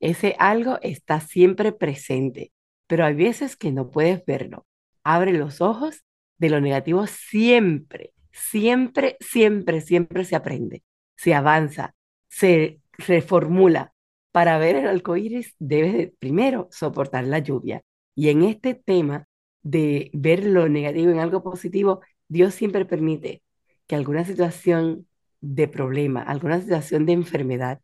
Ese 0.00 0.34
algo 0.38 0.78
está 0.82 1.20
siempre 1.20 1.72
presente, 1.72 2.52
pero 2.86 3.04
hay 3.04 3.14
veces 3.14 3.56
que 3.56 3.72
no 3.72 3.90
puedes 3.90 4.24
verlo. 4.26 4.66
Abre 5.04 5.32
los 5.32 5.60
ojos 5.60 6.04
de 6.38 6.50
lo 6.50 6.60
negativo 6.60 7.06
siempre, 7.06 8.12
siempre, 8.32 9.16
siempre, 9.20 9.80
siempre 9.80 10.24
se 10.24 10.36
aprende, 10.36 10.82
se 11.16 11.34
avanza, 11.34 11.94
se 12.28 12.80
reformula. 12.98 13.92
Para 14.32 14.58
ver 14.58 14.76
el 14.76 14.88
arco 14.88 15.16
iris, 15.16 15.54
debes 15.58 16.10
primero 16.18 16.68
soportar 16.70 17.24
la 17.24 17.38
lluvia. 17.38 17.82
Y 18.14 18.30
en 18.30 18.42
este 18.42 18.74
tema 18.74 19.28
de 19.62 20.10
ver 20.14 20.44
lo 20.44 20.68
negativo 20.68 21.10
en 21.10 21.18
algo 21.20 21.42
positivo, 21.42 22.00
Dios 22.28 22.54
siempre 22.54 22.84
permite 22.86 23.42
que 23.86 23.94
alguna 23.96 24.24
situación 24.24 25.06
de 25.42 25.68
problema, 25.68 26.22
alguna 26.22 26.60
situación 26.60 27.06
de 27.06 27.12
enfermedad, 27.12 27.80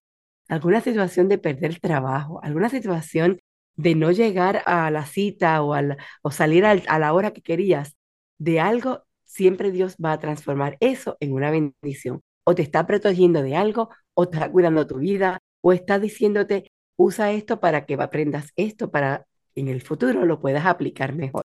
alguna 0.48 0.80
situación 0.80 1.28
de 1.28 1.38
perder 1.38 1.80
trabajo, 1.80 2.40
alguna 2.42 2.70
situación 2.70 3.40
de 3.76 3.94
no 3.94 4.10
llegar 4.12 4.62
a 4.66 4.90
la 4.90 5.06
cita 5.06 5.62
o, 5.62 5.74
o 6.22 6.30
salir 6.30 6.64
a 6.66 6.98
la 6.98 7.12
hora 7.12 7.32
que 7.32 7.42
querías, 7.42 7.96
de 8.38 8.60
algo, 8.60 9.04
siempre 9.24 9.70
Dios 9.70 9.96
va 10.04 10.12
a 10.12 10.18
transformar 10.20 10.76
eso 10.80 11.16
en 11.20 11.32
una 11.32 11.50
bendición. 11.50 12.22
O 12.44 12.54
te 12.54 12.62
está 12.62 12.86
protegiendo 12.86 13.42
de 13.42 13.56
algo, 13.56 13.90
o 14.14 14.24
está 14.24 14.50
cuidando 14.50 14.86
tu 14.86 14.98
vida, 14.98 15.40
o 15.60 15.72
está 15.72 15.98
diciéndote, 15.98 16.72
usa 16.96 17.32
esto 17.32 17.60
para 17.60 17.86
que 17.86 17.94
aprendas 17.94 18.52
esto, 18.56 18.90
para 18.90 19.26
en 19.54 19.68
el 19.68 19.82
futuro 19.82 20.24
lo 20.24 20.40
puedas 20.40 20.66
aplicar 20.66 21.14
mejor. 21.14 21.44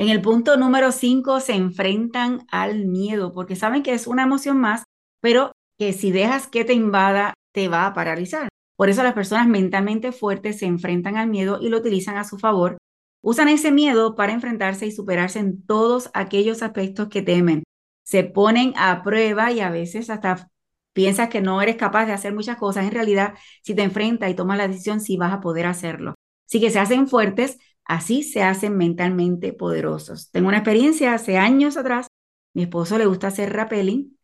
En 0.00 0.08
el 0.08 0.22
punto 0.22 0.56
número 0.56 0.92
5 0.92 1.40
se 1.40 1.52
enfrentan 1.52 2.46
al 2.50 2.86
miedo, 2.86 3.32
porque 3.32 3.54
saben 3.54 3.82
que 3.82 3.92
es 3.92 4.06
una 4.06 4.22
emoción 4.22 4.58
más, 4.58 4.84
pero 5.20 5.52
que 5.78 5.92
si 5.92 6.10
dejas 6.10 6.46
que 6.46 6.64
te 6.64 6.72
invada, 6.72 7.34
te 7.52 7.68
va 7.68 7.84
a 7.84 7.92
paralizar. 7.92 8.48
Por 8.76 8.88
eso 8.88 9.02
las 9.02 9.12
personas 9.12 9.46
mentalmente 9.46 10.10
fuertes 10.10 10.58
se 10.58 10.64
enfrentan 10.64 11.18
al 11.18 11.28
miedo 11.28 11.58
y 11.60 11.68
lo 11.68 11.76
utilizan 11.76 12.16
a 12.16 12.24
su 12.24 12.38
favor. 12.38 12.78
Usan 13.22 13.50
ese 13.50 13.72
miedo 13.72 14.14
para 14.16 14.32
enfrentarse 14.32 14.86
y 14.86 14.90
superarse 14.90 15.38
en 15.38 15.66
todos 15.66 16.08
aquellos 16.14 16.62
aspectos 16.62 17.08
que 17.10 17.20
temen. 17.20 17.62
Se 18.02 18.24
ponen 18.24 18.72
a 18.78 19.02
prueba 19.02 19.52
y 19.52 19.60
a 19.60 19.68
veces 19.68 20.08
hasta 20.08 20.48
piensas 20.94 21.28
que 21.28 21.42
no 21.42 21.60
eres 21.60 21.76
capaz 21.76 22.06
de 22.06 22.12
hacer 22.12 22.32
muchas 22.32 22.56
cosas. 22.56 22.86
En 22.86 22.92
realidad, 22.92 23.34
si 23.62 23.74
te 23.74 23.82
enfrentas 23.82 24.30
y 24.30 24.34
tomas 24.34 24.56
la 24.56 24.66
decisión, 24.66 25.02
sí 25.02 25.18
vas 25.18 25.34
a 25.34 25.42
poder 25.42 25.66
hacerlo. 25.66 26.14
Así 26.48 26.58
que 26.58 26.70
se 26.70 26.78
hacen 26.78 27.06
fuertes 27.06 27.58
Así 27.90 28.22
se 28.22 28.44
hacen 28.44 28.76
mentalmente 28.76 29.52
poderosos. 29.52 30.30
Tengo 30.30 30.46
una 30.46 30.58
experiencia 30.58 31.12
hace 31.12 31.38
años 31.38 31.76
atrás. 31.76 32.06
Mi 32.54 32.62
esposo 32.62 32.96
le 32.98 33.06
gusta 33.06 33.26
hacer 33.26 33.52
rappelling 33.52 34.16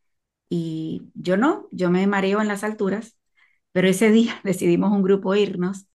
y 0.48 1.02
yo 1.14 1.36
no, 1.36 1.68
yo 1.72 1.90
me 1.90 2.06
mareo 2.06 2.40
en 2.40 2.48
las 2.48 2.64
alturas, 2.64 3.18
pero 3.72 3.88
ese 3.88 4.10
día 4.12 4.40
decidimos 4.44 4.92
un 4.92 5.02
grupo 5.02 5.34
irnos. 5.34 5.88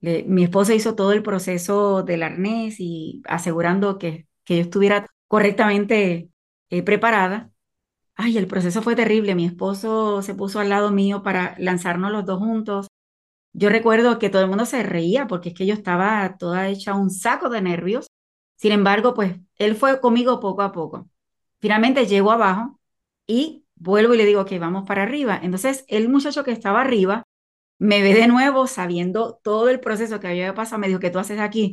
mi 0.00 0.44
esposo 0.44 0.72
hizo 0.74 0.94
todo 0.96 1.12
el 1.12 1.22
proceso 1.22 2.02
del 2.02 2.22
arnés 2.22 2.76
y 2.80 3.22
asegurando 3.26 3.98
que, 3.98 4.26
que 4.44 4.56
yo 4.56 4.62
estuviera 4.62 5.06
correctamente 5.28 6.30
eh, 6.70 6.82
preparada. 6.82 7.50
Ay, 8.16 8.38
el 8.38 8.48
proceso 8.48 8.82
fue 8.82 8.96
terrible. 8.96 9.34
Mi 9.36 9.46
esposo 9.46 10.22
se 10.22 10.34
puso 10.34 10.60
al 10.60 10.70
lado 10.70 10.92
mío 10.92 11.22
para 11.22 11.56
lanzarnos 11.58 12.12
los 12.12 12.26
dos 12.26 12.38
juntos. 12.40 12.88
Yo 13.52 13.68
recuerdo 13.68 14.18
que 14.18 14.30
todo 14.30 14.42
el 14.42 14.48
mundo 14.48 14.64
se 14.66 14.82
reía 14.82 15.26
porque 15.26 15.50
es 15.50 15.54
que 15.54 15.66
yo 15.66 15.74
estaba 15.74 16.36
toda 16.38 16.68
hecha 16.68 16.94
un 16.94 17.10
saco 17.10 17.48
de 17.50 17.60
nervios. 17.62 18.06
Sin 18.56 18.72
embargo, 18.72 19.14
pues 19.14 19.36
él 19.56 19.76
fue 19.76 20.00
conmigo 20.00 20.40
poco 20.40 20.62
a 20.62 20.72
poco. 20.72 21.08
Finalmente 21.60 22.06
llego 22.06 22.32
abajo 22.32 22.80
y 23.26 23.64
vuelvo 23.76 24.14
y 24.14 24.18
le 24.18 24.24
digo 24.26 24.44
que 24.44 24.58
vamos 24.58 24.84
para 24.86 25.02
arriba. 25.02 25.38
Entonces, 25.42 25.84
el 25.88 26.08
muchacho 26.08 26.44
que 26.44 26.52
estaba 26.52 26.80
arriba 26.80 27.24
me 27.78 28.02
ve 28.02 28.14
de 28.14 28.28
nuevo 28.28 28.66
sabiendo 28.66 29.40
todo 29.42 29.68
el 29.68 29.80
proceso 29.80 30.20
que 30.20 30.28
había 30.28 30.54
pasado. 30.54 30.80
Me 30.80 30.88
dijo, 30.88 31.00
¿qué 31.00 31.10
tú 31.10 31.18
haces 31.18 31.40
aquí? 31.40 31.72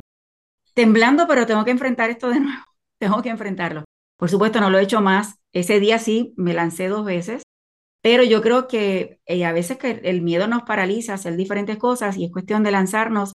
Temblando, 0.74 1.26
pero 1.28 1.46
tengo 1.46 1.64
que 1.64 1.70
enfrentar 1.70 2.10
esto 2.10 2.28
de 2.30 2.40
nuevo. 2.40 2.64
Tengo 2.98 3.22
que 3.22 3.30
enfrentarlo. 3.30 3.84
Por 4.18 4.28
supuesto, 4.28 4.60
no 4.60 4.70
lo 4.70 4.78
he 4.78 4.82
hecho 4.82 5.00
más. 5.00 5.36
Ese 5.52 5.80
día 5.80 5.98
sí, 5.98 6.34
me 6.36 6.54
lancé 6.54 6.88
dos 6.88 7.04
veces. 7.04 7.42
Pero 8.02 8.22
yo 8.24 8.40
creo 8.42 8.66
que 8.66 9.20
eh, 9.26 9.44
a 9.44 9.52
veces 9.52 9.78
que 9.78 10.00
el 10.04 10.22
miedo 10.22 10.46
nos 10.48 10.62
paraliza 10.62 11.12
a 11.12 11.14
hacer 11.16 11.36
diferentes 11.36 11.76
cosas 11.76 12.16
y 12.16 12.24
es 12.24 12.32
cuestión 12.32 12.62
de 12.62 12.70
lanzarnos. 12.70 13.32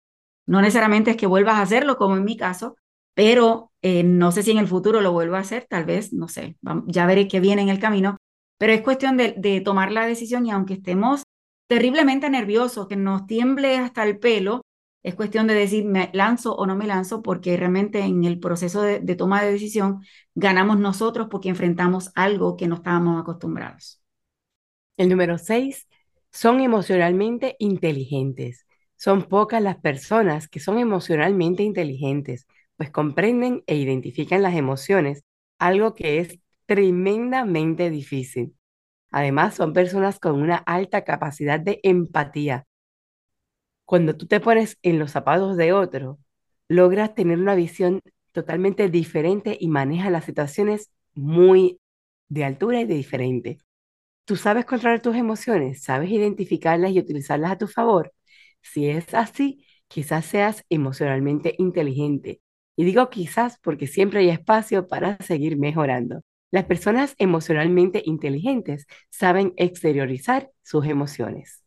No 0.46 0.62
necesariamente 0.62 1.12
es 1.12 1.17
que 1.17 1.27
vuelvas 1.27 1.55
a 1.55 1.62
hacerlo, 1.62 1.98
como 1.98 2.15
en 2.17 2.24
mi 2.25 2.38
caso, 2.38 2.75
pero 3.13 3.72
eh, 3.82 4.03
no 4.03 4.32
sé 4.32 4.43
si 4.43 4.51
en 4.51 4.58
el 4.58 4.67
futuro 4.67 5.01
lo 5.01 5.12
vuelvo 5.12 5.36
a 5.36 5.39
hacer, 5.39 5.67
tal 5.70 5.86
vez, 5.86 6.13
no 6.13 6.27
sé, 6.27 6.58
ya 6.88 7.05
veré 7.05 7.27
qué 7.27 7.39
viene 7.39 7.62
en 7.62 7.70
el 7.70 7.79
camino, 7.79 8.17
pero 8.58 8.74
es 8.74 8.82
cuestión 8.82 9.17
de, 9.17 9.62
tomar 9.63 9.91
la 9.91 10.08
decisión 10.08 10.46
y 10.46 10.51
aunque 10.51 10.75
estemos 10.75 11.24
terriblemente 11.67 12.29
nerviosos, 12.29 12.88
que 12.88 12.96
nos 12.96 13.25
tiemble 13.27 13.77
hasta 13.77 14.03
el 14.03 14.20
pelo, 14.20 14.62
es 15.03 15.15
cuestión 15.15 15.48
de 15.48 15.53
decir, 15.53 15.86
me 15.86 16.10
lanzo 16.13 16.55
o 16.55 16.65
no 16.65 16.75
me 16.75 16.88
lanzo, 16.88 17.22
porque 17.22 17.58
realmente 17.58 18.00
en 18.01 18.24
el 18.24 18.39
proceso 18.39 18.82
de, 18.82 19.00
de 19.00 19.15
toma 19.15 19.41
de 19.43 19.51
decisión 19.51 20.01
ganamos 20.36 20.79
nosotros 20.79 21.27
porque 21.29 21.50
enfrentamos 21.50 22.12
algo 22.15 22.55
que 22.58 22.67
no 22.67 22.75
estábamos 22.75 23.22
acostumbrados. 23.22 24.02
El 24.97 25.09
número 25.09 25.38
seis, 25.38 25.88
son 26.31 26.62
emocionalmente 26.62 27.55
inteligentes. 27.59 28.65
Son 28.95 29.23
pocas 29.23 29.62
las 29.62 29.77
personas 29.77 30.47
que 30.47 30.59
son 30.59 30.79
emocionalmente 30.79 31.63
inteligentes, 31.63 32.47
pues 32.77 32.89
comprenden 32.91 33.63
e 33.67 33.75
identifican 33.75 34.41
las 34.41 34.55
emociones, 34.55 35.23
algo 35.59 35.93
que 35.93 36.19
es 36.19 36.39
tremendamente 36.65 37.89
difícil. 37.89 38.55
Además, 39.12 39.55
son 39.55 39.73
personas 39.73 40.19
con 40.19 40.41
una 40.41 40.57
alta 40.57 41.03
capacidad 41.03 41.59
de 41.59 41.79
empatía. 41.83 42.65
Cuando 43.85 44.15
tú 44.17 44.27
te 44.27 44.39
pones 44.39 44.77
en 44.81 45.00
los 45.00 45.12
zapatos 45.12 45.57
de 45.57 45.73
otro, 45.73 46.19
logras 46.67 47.15
tener 47.15 47.39
una 47.39 47.55
visión 47.55 48.01
totalmente 48.31 48.89
diferente 48.89 49.57
y 49.59 49.67
manejas 49.67 50.12
las 50.12 50.25
situaciones 50.25 50.91
muy 51.13 51.79
de 52.29 52.45
altura 52.45 52.81
y 52.81 52.85
de 52.85 52.95
diferente. 52.95 53.57
¿Tú 54.25 54.38
sabes 54.38 54.65
controlar 54.65 55.01
tus 55.01 55.15
emociones? 55.15 55.84
¿Sabes 55.84 56.10
identificarlas 56.10 56.92
y 56.92 57.00
utilizarlas 57.00 57.51
a 57.51 57.58
tu 57.58 57.68
favor? 57.68 58.13
Si 58.62 58.88
es 58.88 59.13
así, 59.13 59.65
quizás 59.88 60.25
seas 60.25 60.63
emocionalmente 60.70 61.56
inteligente. 61.58 62.42
Y 62.77 62.86
digo 62.86 63.10
quizás 63.10 63.60
porque 63.62 63.86
siempre 63.86 64.22
hay 64.22 64.30
espacio 64.30 64.88
para 64.88 65.18
seguir 65.18 65.58
mejorando. 65.58 66.22
Las 66.51 66.65
personas 66.65 67.15
emocionalmente 67.18 68.01
inteligentes 68.06 68.88
saben 69.10 69.53
exteriorizar 69.58 70.51
sus 70.63 70.86
emociones. 70.86 71.62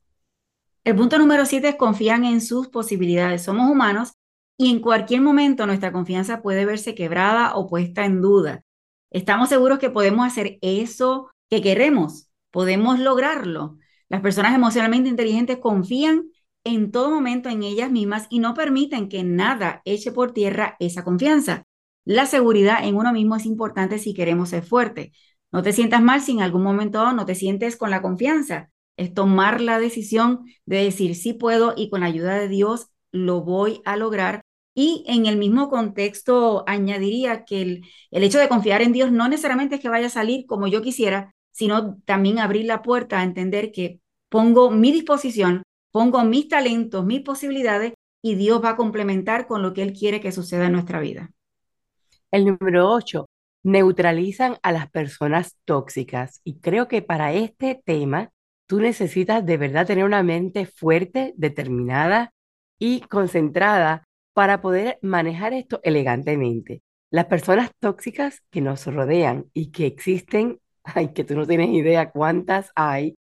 El 0.84 0.96
punto 0.96 1.18
número 1.18 1.44
siete 1.44 1.70
es 1.70 1.76
confían 1.76 2.24
en 2.24 2.40
sus 2.40 2.68
posibilidades. 2.68 3.42
Somos 3.42 3.70
humanos 3.70 4.12
y 4.56 4.70
en 4.70 4.80
cualquier 4.80 5.20
momento 5.20 5.66
nuestra 5.66 5.92
confianza 5.92 6.40
puede 6.40 6.64
verse 6.64 6.94
quebrada 6.94 7.54
o 7.54 7.66
puesta 7.66 8.06
en 8.06 8.22
duda. 8.22 8.62
Estamos 9.10 9.50
seguros 9.50 9.78
que 9.78 9.90
podemos 9.90 10.26
hacer 10.26 10.58
eso 10.62 11.30
que 11.50 11.60
queremos 11.60 12.25
podemos 12.56 12.98
lograrlo. 12.98 13.76
Las 14.08 14.22
personas 14.22 14.54
emocionalmente 14.54 15.10
inteligentes 15.10 15.58
confían 15.58 16.30
en 16.64 16.90
todo 16.90 17.10
momento 17.10 17.50
en 17.50 17.62
ellas 17.62 17.90
mismas 17.90 18.28
y 18.30 18.38
no 18.38 18.54
permiten 18.54 19.10
que 19.10 19.24
nada 19.24 19.82
eche 19.84 20.10
por 20.10 20.32
tierra 20.32 20.74
esa 20.78 21.04
confianza. 21.04 21.64
La 22.06 22.24
seguridad 22.24 22.78
en 22.82 22.96
uno 22.96 23.12
mismo 23.12 23.36
es 23.36 23.44
importante 23.44 23.98
si 23.98 24.14
queremos 24.14 24.48
ser 24.48 24.62
fuerte. 24.64 25.12
No 25.52 25.62
te 25.62 25.74
sientas 25.74 26.00
mal 26.00 26.22
si 26.22 26.32
en 26.32 26.40
algún 26.40 26.62
momento 26.62 27.12
no 27.12 27.26
te 27.26 27.34
sientes 27.34 27.76
con 27.76 27.90
la 27.90 28.00
confianza. 28.00 28.70
Es 28.96 29.12
tomar 29.12 29.60
la 29.60 29.78
decisión 29.78 30.46
de 30.64 30.82
decir 30.82 31.14
sí 31.14 31.34
puedo 31.34 31.74
y 31.76 31.90
con 31.90 32.00
la 32.00 32.06
ayuda 32.06 32.38
de 32.38 32.48
Dios 32.48 32.88
lo 33.12 33.42
voy 33.42 33.82
a 33.84 33.98
lograr. 33.98 34.40
Y 34.74 35.04
en 35.08 35.26
el 35.26 35.36
mismo 35.36 35.68
contexto 35.68 36.64
añadiría 36.66 37.44
que 37.44 37.60
el, 37.60 37.84
el 38.10 38.24
hecho 38.24 38.38
de 38.38 38.48
confiar 38.48 38.80
en 38.80 38.94
Dios 38.94 39.12
no 39.12 39.28
necesariamente 39.28 39.74
es 39.74 39.82
que 39.82 39.90
vaya 39.90 40.06
a 40.06 40.10
salir 40.10 40.46
como 40.46 40.68
yo 40.68 40.80
quisiera, 40.80 41.34
sino 41.56 41.96
también 42.04 42.38
abrir 42.38 42.66
la 42.66 42.82
puerta 42.82 43.18
a 43.18 43.24
entender 43.24 43.72
que 43.72 44.00
pongo 44.28 44.70
mi 44.70 44.92
disposición, 44.92 45.62
pongo 45.90 46.22
mis 46.22 46.48
talentos, 46.48 47.06
mis 47.06 47.22
posibilidades 47.22 47.94
y 48.22 48.34
Dios 48.34 48.62
va 48.62 48.70
a 48.70 48.76
complementar 48.76 49.46
con 49.46 49.62
lo 49.62 49.72
que 49.72 49.82
Él 49.82 49.94
quiere 49.94 50.20
que 50.20 50.32
suceda 50.32 50.66
en 50.66 50.72
nuestra 50.72 51.00
vida. 51.00 51.30
El 52.30 52.44
número 52.44 52.90
8, 52.92 53.24
neutralizan 53.62 54.58
a 54.62 54.70
las 54.70 54.90
personas 54.90 55.56
tóxicas. 55.64 56.42
Y 56.44 56.60
creo 56.60 56.88
que 56.88 57.00
para 57.00 57.32
este 57.32 57.80
tema 57.82 58.32
tú 58.66 58.78
necesitas 58.80 59.46
de 59.46 59.56
verdad 59.56 59.86
tener 59.86 60.04
una 60.04 60.22
mente 60.22 60.66
fuerte, 60.66 61.32
determinada 61.38 62.34
y 62.78 63.00
concentrada 63.00 64.04
para 64.34 64.60
poder 64.60 64.98
manejar 65.00 65.54
esto 65.54 65.80
elegantemente. 65.84 66.82
Las 67.10 67.26
personas 67.26 67.70
tóxicas 67.80 68.42
que 68.50 68.60
nos 68.60 68.84
rodean 68.84 69.46
y 69.54 69.70
que 69.70 69.86
existen 69.86 70.60
ay, 70.94 71.12
que 71.12 71.24
tú 71.24 71.34
no 71.34 71.46
tienes 71.46 71.70
idea 71.70 72.10
cuántas 72.10 72.70
hay, 72.74 73.16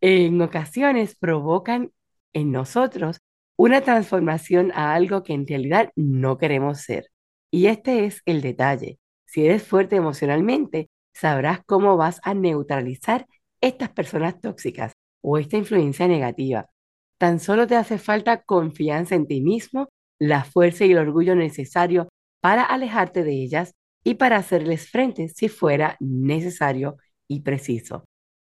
en 0.00 0.40
ocasiones 0.40 1.16
provocan 1.16 1.92
en 2.32 2.52
nosotros 2.52 3.20
una 3.56 3.82
transformación 3.82 4.72
a 4.74 4.94
algo 4.94 5.22
que 5.22 5.34
en 5.34 5.46
realidad 5.46 5.90
no 5.96 6.38
queremos 6.38 6.80
ser. 6.80 7.08
Y 7.50 7.66
este 7.66 8.06
es 8.06 8.22
el 8.24 8.40
detalle. 8.40 8.98
Si 9.26 9.44
eres 9.44 9.62
fuerte 9.62 9.96
emocionalmente, 9.96 10.88
sabrás 11.12 11.60
cómo 11.66 11.96
vas 11.96 12.20
a 12.22 12.34
neutralizar 12.34 13.26
estas 13.60 13.90
personas 13.90 14.40
tóxicas 14.40 14.94
o 15.22 15.36
esta 15.38 15.56
influencia 15.56 16.08
negativa. 16.08 16.70
Tan 17.18 17.38
solo 17.38 17.66
te 17.66 17.76
hace 17.76 17.98
falta 17.98 18.42
confianza 18.42 19.14
en 19.14 19.26
ti 19.26 19.42
mismo, 19.42 19.88
la 20.18 20.44
fuerza 20.44 20.86
y 20.86 20.92
el 20.92 20.98
orgullo 20.98 21.34
necesario 21.34 22.08
para 22.40 22.62
alejarte 22.62 23.24
de 23.24 23.32
ellas 23.32 23.74
y 24.04 24.14
para 24.14 24.36
hacerles 24.36 24.90
frente 24.90 25.28
si 25.28 25.48
fuera 25.48 25.96
necesario 26.00 26.96
y 27.28 27.40
preciso. 27.40 28.04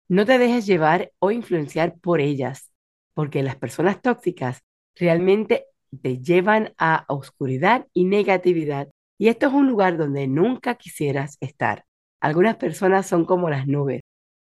No 0.08 0.25
te 0.25 0.38
dejes 0.38 0.65
llevar 0.65 1.12
o 1.20 1.32
influenciar 1.32 1.98
por 2.00 2.20
ellas, 2.22 2.72
porque 3.13 3.44
las 3.44 3.56
personas 3.56 4.01
tóxicas 4.01 4.62
realmente 4.96 5.65
te 6.01 6.20
llevan 6.20 6.74
a 6.77 7.06
oscuridad 7.08 7.88
y 7.94 8.06
negatividad. 8.06 8.89
Y 9.18 9.27
esto 9.27 9.48
es 9.48 9.53
un 9.53 9.68
lugar 9.68 9.98
donde 9.98 10.27
nunca 10.27 10.75
quisieras 10.75 11.38
estar. 11.41 11.86
Algunas 12.22 12.58
personas 12.58 13.08
son 13.08 13.25
como 13.25 13.50
las 13.50 13.68
nubes. 13.68 14.01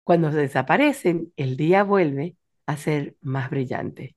Cuando 0.04 0.32
desaparecen, 0.32 1.32
el 1.36 1.58
día 1.58 1.84
vuelve 1.84 2.36
a 2.66 2.78
ser 2.78 3.16
más 3.22 3.50
brillante. 3.50 4.16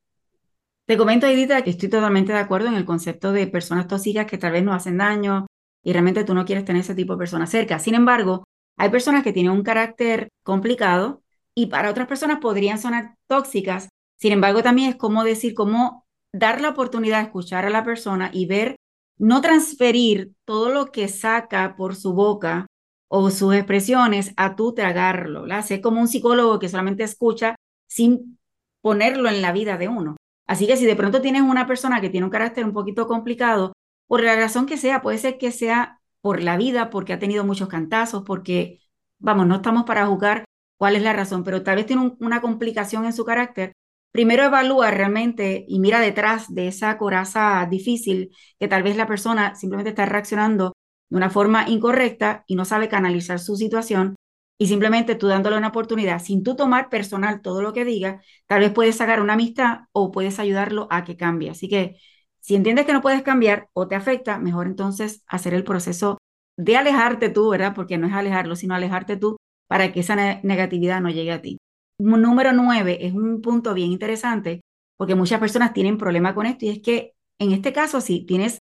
Te 0.87 0.97
comento, 0.97 1.27
Edita, 1.27 1.63
que 1.63 1.71
estoy 1.71 1.89
totalmente 1.89 2.33
de 2.33 2.39
acuerdo 2.39 2.69
en 2.69 2.75
el 2.75 2.85
concepto 2.85 3.33
de 3.33 3.47
personas 3.47 3.89
tóxicas 3.89 4.27
que 4.27 4.39
tal 4.39 4.53
vez 4.53 4.63
no 4.63 4.75
hacen 4.75 4.99
daño 4.99 5.47
y 5.85 5.93
realmente 5.93 6.25
tú 6.25 6.35
no 6.35 6.45
quieres 6.45 6.65
tener 6.65 6.81
ese 6.81 6.95
tipo 6.95 7.13
de 7.13 7.19
personas 7.19 7.51
cerca. 7.51 7.79
Sin 7.79 7.95
embargo, 7.95 8.45
hay 8.77 8.89
personas 8.91 9.23
que 9.23 9.33
tienen 9.33 9.53
un 9.53 9.63
carácter 9.63 10.29
complicado 10.43 11.23
y 11.55 11.67
para 11.67 11.91
otras 11.91 12.09
personas 12.09 12.39
podrían 12.41 12.79
sonar 12.79 13.15
tóxicas. 13.29 13.89
Sin 14.19 14.33
embargo, 14.33 14.63
también 14.63 14.91
es 14.91 14.97
como 14.97 15.23
decir, 15.23 15.55
cómo 15.55 16.05
dar 16.33 16.61
la 16.61 16.71
oportunidad 16.71 17.19
de 17.19 17.25
escuchar 17.25 17.67
a 17.67 17.71
la 17.71 17.85
persona 17.85 18.31
y 18.33 18.47
ver, 18.47 18.77
no 19.19 19.41
transferir 19.41 20.33
todo 20.45 20.71
lo 20.71 20.91
que 20.91 21.07
saca 21.07 21.77
por 21.77 21.95
su 21.95 22.15
boca 22.15 22.67
o 23.09 23.31
sus 23.31 23.55
expresiones 23.55 24.33
a 24.37 24.57
tú 24.57 24.75
tragarlo. 24.75 25.47
¿la? 25.47 25.63
Sé 25.63 25.81
como 25.81 26.01
un 26.01 26.09
psicólogo 26.09 26.59
que 26.59 26.69
solamente 26.69 27.05
escucha 27.05 27.55
sin 27.89 28.39
ponerlo 28.83 29.29
en 29.29 29.43
la 29.43 29.53
vida 29.53 29.77
de 29.77 29.89
uno. 29.89 30.17
Así 30.47 30.67
que 30.67 30.77
si 30.77 30.85
de 30.85 30.97
pronto 30.97 31.21
tienes 31.21 31.43
una 31.43 31.67
persona 31.67 32.01
que 32.01 32.11
tiene 32.11 32.25
un 32.25 32.31
carácter 32.31 32.65
un 32.65 32.73
poquito 32.73 33.07
complicado, 33.07 33.73
por 34.07 34.23
la 34.23 34.37
razón 34.37 34.67
que 34.67 34.77
sea, 34.77 35.03
puede 35.03 35.19
ser 35.19 35.39
que 35.39 35.53
sea 35.53 36.01
por 36.21 36.43
la 36.43 36.57
vida, 36.57 36.91
porque 36.91 37.13
ha 37.13 37.19
tenido 37.19 37.45
muchos 37.45 37.69
cantazos, 37.69 38.23
porque, 38.25 38.81
vamos, 39.19 39.47
no 39.47 39.57
estamos 39.57 39.85
para 39.85 40.07
juzgar 40.07 40.45
cuál 40.79 40.97
es 40.97 41.03
la 41.03 41.13
razón, 41.13 41.45
pero 41.45 41.63
tal 41.63 41.77
vez 41.77 41.87
tiene 41.87 42.15
una 42.21 42.41
complicación 42.41 43.05
en 43.05 43.13
su 43.13 43.25
carácter. 43.25 43.73
Primero 44.13 44.45
evalúa 44.45 44.91
realmente 44.91 45.65
y 45.69 45.81
mira 45.81 46.01
detrás 46.01 46.53
de 46.55 46.69
esa 46.69 46.97
coraza 46.99 47.67
difícil 47.69 48.31
que 48.59 48.69
tal 48.69 48.83
vez 48.83 48.97
la 48.97 49.07
persona 49.07 49.55
simplemente 49.57 49.91
está 49.91 50.07
reaccionando 50.07 50.73
de 51.11 51.17
una 51.17 51.31
forma 51.31 51.69
incorrecta 51.69 52.45
y 52.47 52.55
no 52.55 52.65
sabe 52.65 52.89
canalizar 52.89 53.39
su 53.41 53.57
situación 53.57 54.15
y 54.57 54.69
simplemente 54.69 55.17
tú 55.17 55.27
dándole 55.27 55.57
una 55.57 55.69
oportunidad, 55.69 56.23
sin 56.23 56.45
tú 56.45 56.55
tomar 56.55 56.89
personal 56.91 57.43
todo 57.43 57.61
lo 57.61 57.73
que 57.73 57.85
diga, 57.85 58.23
tal 58.47 58.61
vez 58.61 58.73
puedes 58.73 58.97
sacar 58.97 59.21
una 59.21 59.33
amistad 59.35 59.81
o 59.93 60.13
puedes 60.13 60.39
ayudarlo 60.39 60.87
a 60.91 61.05
que 61.05 61.17
cambie. 61.17 61.51
Así 61.51 61.69
que 61.69 61.97
si 62.45 62.57
entiendes 62.57 62.85
que 62.85 62.93
no 62.93 63.01
puedes 63.01 63.23
cambiar 63.23 63.71
o 63.73 63.89
te 63.89 63.95
afecta, 63.95 64.39
mejor 64.39 64.67
entonces 64.67 65.23
hacer 65.27 65.55
el 65.55 65.65
proceso 65.65 66.19
de 66.59 66.77
alejarte 66.77 67.31
tú, 67.31 67.49
¿verdad? 67.49 67.75
Porque 67.75 67.97
no 67.97 68.07
es 68.07 68.13
alejarlo, 68.13 68.55
sino 68.55 68.75
alejarte 68.75 69.17
tú 69.17 69.39
para 69.67 69.93
que 69.93 70.01
esa 70.01 70.15
negatividad 70.43 71.01
no 71.01 71.09
llegue 71.09 71.33
a 71.33 71.41
ti. 71.41 71.57
Número 71.99 72.53
nueve 72.53 73.07
es 73.07 73.15
un 73.15 73.41
punto 73.41 73.73
bien 73.73 73.93
interesante 73.93 74.61
porque 74.99 75.15
muchas 75.15 75.41
personas 75.41 75.73
tienen 75.73 75.97
problema 75.97 76.35
con 76.35 76.45
esto 76.45 76.67
y 76.67 76.69
es 76.69 76.83
que 76.83 77.13
en 77.39 77.53
este 77.53 77.73
caso, 77.73 78.03
si 78.03 78.27
tienes 78.27 78.59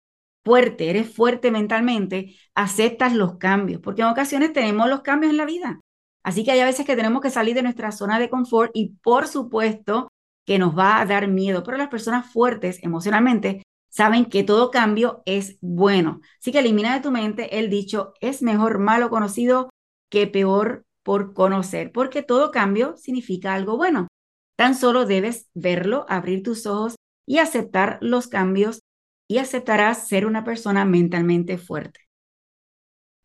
fuerte, 0.45 0.91
eres 0.91 1.13
fuerte 1.13 1.51
mentalmente, 1.51 2.37
aceptas 2.55 3.15
los 3.15 3.39
cambios, 3.39 3.81
porque 3.81 4.03
en 4.03 4.09
ocasiones 4.09 4.53
tenemos 4.53 4.91
los 4.91 5.01
cambios 5.01 5.31
en 5.31 5.39
la 5.39 5.47
vida. 5.47 5.81
Así 6.23 6.45
que 6.45 6.51
hay 6.51 6.63
veces 6.63 6.85
que 6.85 6.97
tenemos 6.97 7.23
que 7.23 7.31
salir 7.31 7.55
de 7.55 7.63
nuestra 7.63 7.93
zona 7.93 8.19
de 8.19 8.29
confort 8.29 8.73
y 8.75 8.91
por 9.03 9.27
supuesto 9.27 10.09
que 10.47 10.59
nos 10.59 10.77
va 10.77 11.01
a 11.01 11.07
dar 11.07 11.29
miedo, 11.29 11.63
pero 11.63 11.79
las 11.79 11.89
personas 11.89 12.31
fuertes 12.31 12.79
emocionalmente 12.83 13.63
saben 13.91 14.25
que 14.25 14.45
todo 14.45 14.71
cambio 14.71 15.23
es 15.27 15.59
bueno. 15.61 16.21
Así 16.41 16.53
que 16.53 16.61
elimina 16.61 16.95
de 16.95 17.03
tu 17.03 17.11
mente 17.11 17.59
el 17.59 17.69
dicho, 17.69 18.15
es 18.21 18.43
mejor 18.43 18.79
malo 18.79 19.11
conocido 19.11 19.71
que 20.09 20.27
peor 20.27 20.85
por 21.03 21.35
conocer, 21.35 21.93
porque 21.93 22.23
todo 22.23 22.51
cambio 22.51 22.97
significa 22.97 23.55
algo 23.55 23.77
bueno. 23.77 24.09
Tan 24.57 24.75
solo 24.75 25.07
debes 25.07 25.49
verlo, 25.55 26.07
abrir 26.09 26.43
tus 26.43 26.67
ojos 26.67 26.97
y 27.27 27.39
aceptar 27.39 27.99
los 28.01 28.29
cambios 28.29 28.81
y 29.29 29.39
aceptarás 29.39 30.09
ser 30.09 30.27
una 30.27 30.45
persona 30.45 30.85
mentalmente 30.85 31.59
fuerte. 31.59 32.01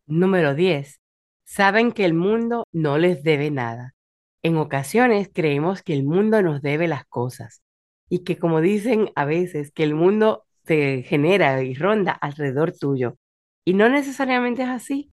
Número 0.06 0.54
10. 0.54 1.00
Saben 1.44 1.92
que 1.92 2.04
el 2.04 2.14
mundo 2.14 2.64
no 2.72 2.98
les 2.98 3.22
debe 3.22 3.50
nada. 3.50 3.94
En 4.42 4.56
ocasiones 4.56 5.28
creemos 5.32 5.82
que 5.82 5.94
el 5.94 6.04
mundo 6.04 6.42
nos 6.42 6.62
debe 6.62 6.86
las 6.86 7.04
cosas 7.06 7.62
y 8.08 8.22
que 8.22 8.38
como 8.38 8.60
dicen 8.60 9.10
a 9.16 9.24
veces 9.24 9.72
que 9.72 9.82
el 9.82 9.94
mundo 9.94 10.45
se 10.66 11.02
genera 11.04 11.62
y 11.62 11.74
ronda 11.74 12.12
alrededor 12.12 12.72
tuyo. 12.72 13.16
Y 13.64 13.74
no 13.74 13.88
necesariamente 13.88 14.62
es 14.62 14.68
así. 14.68 15.12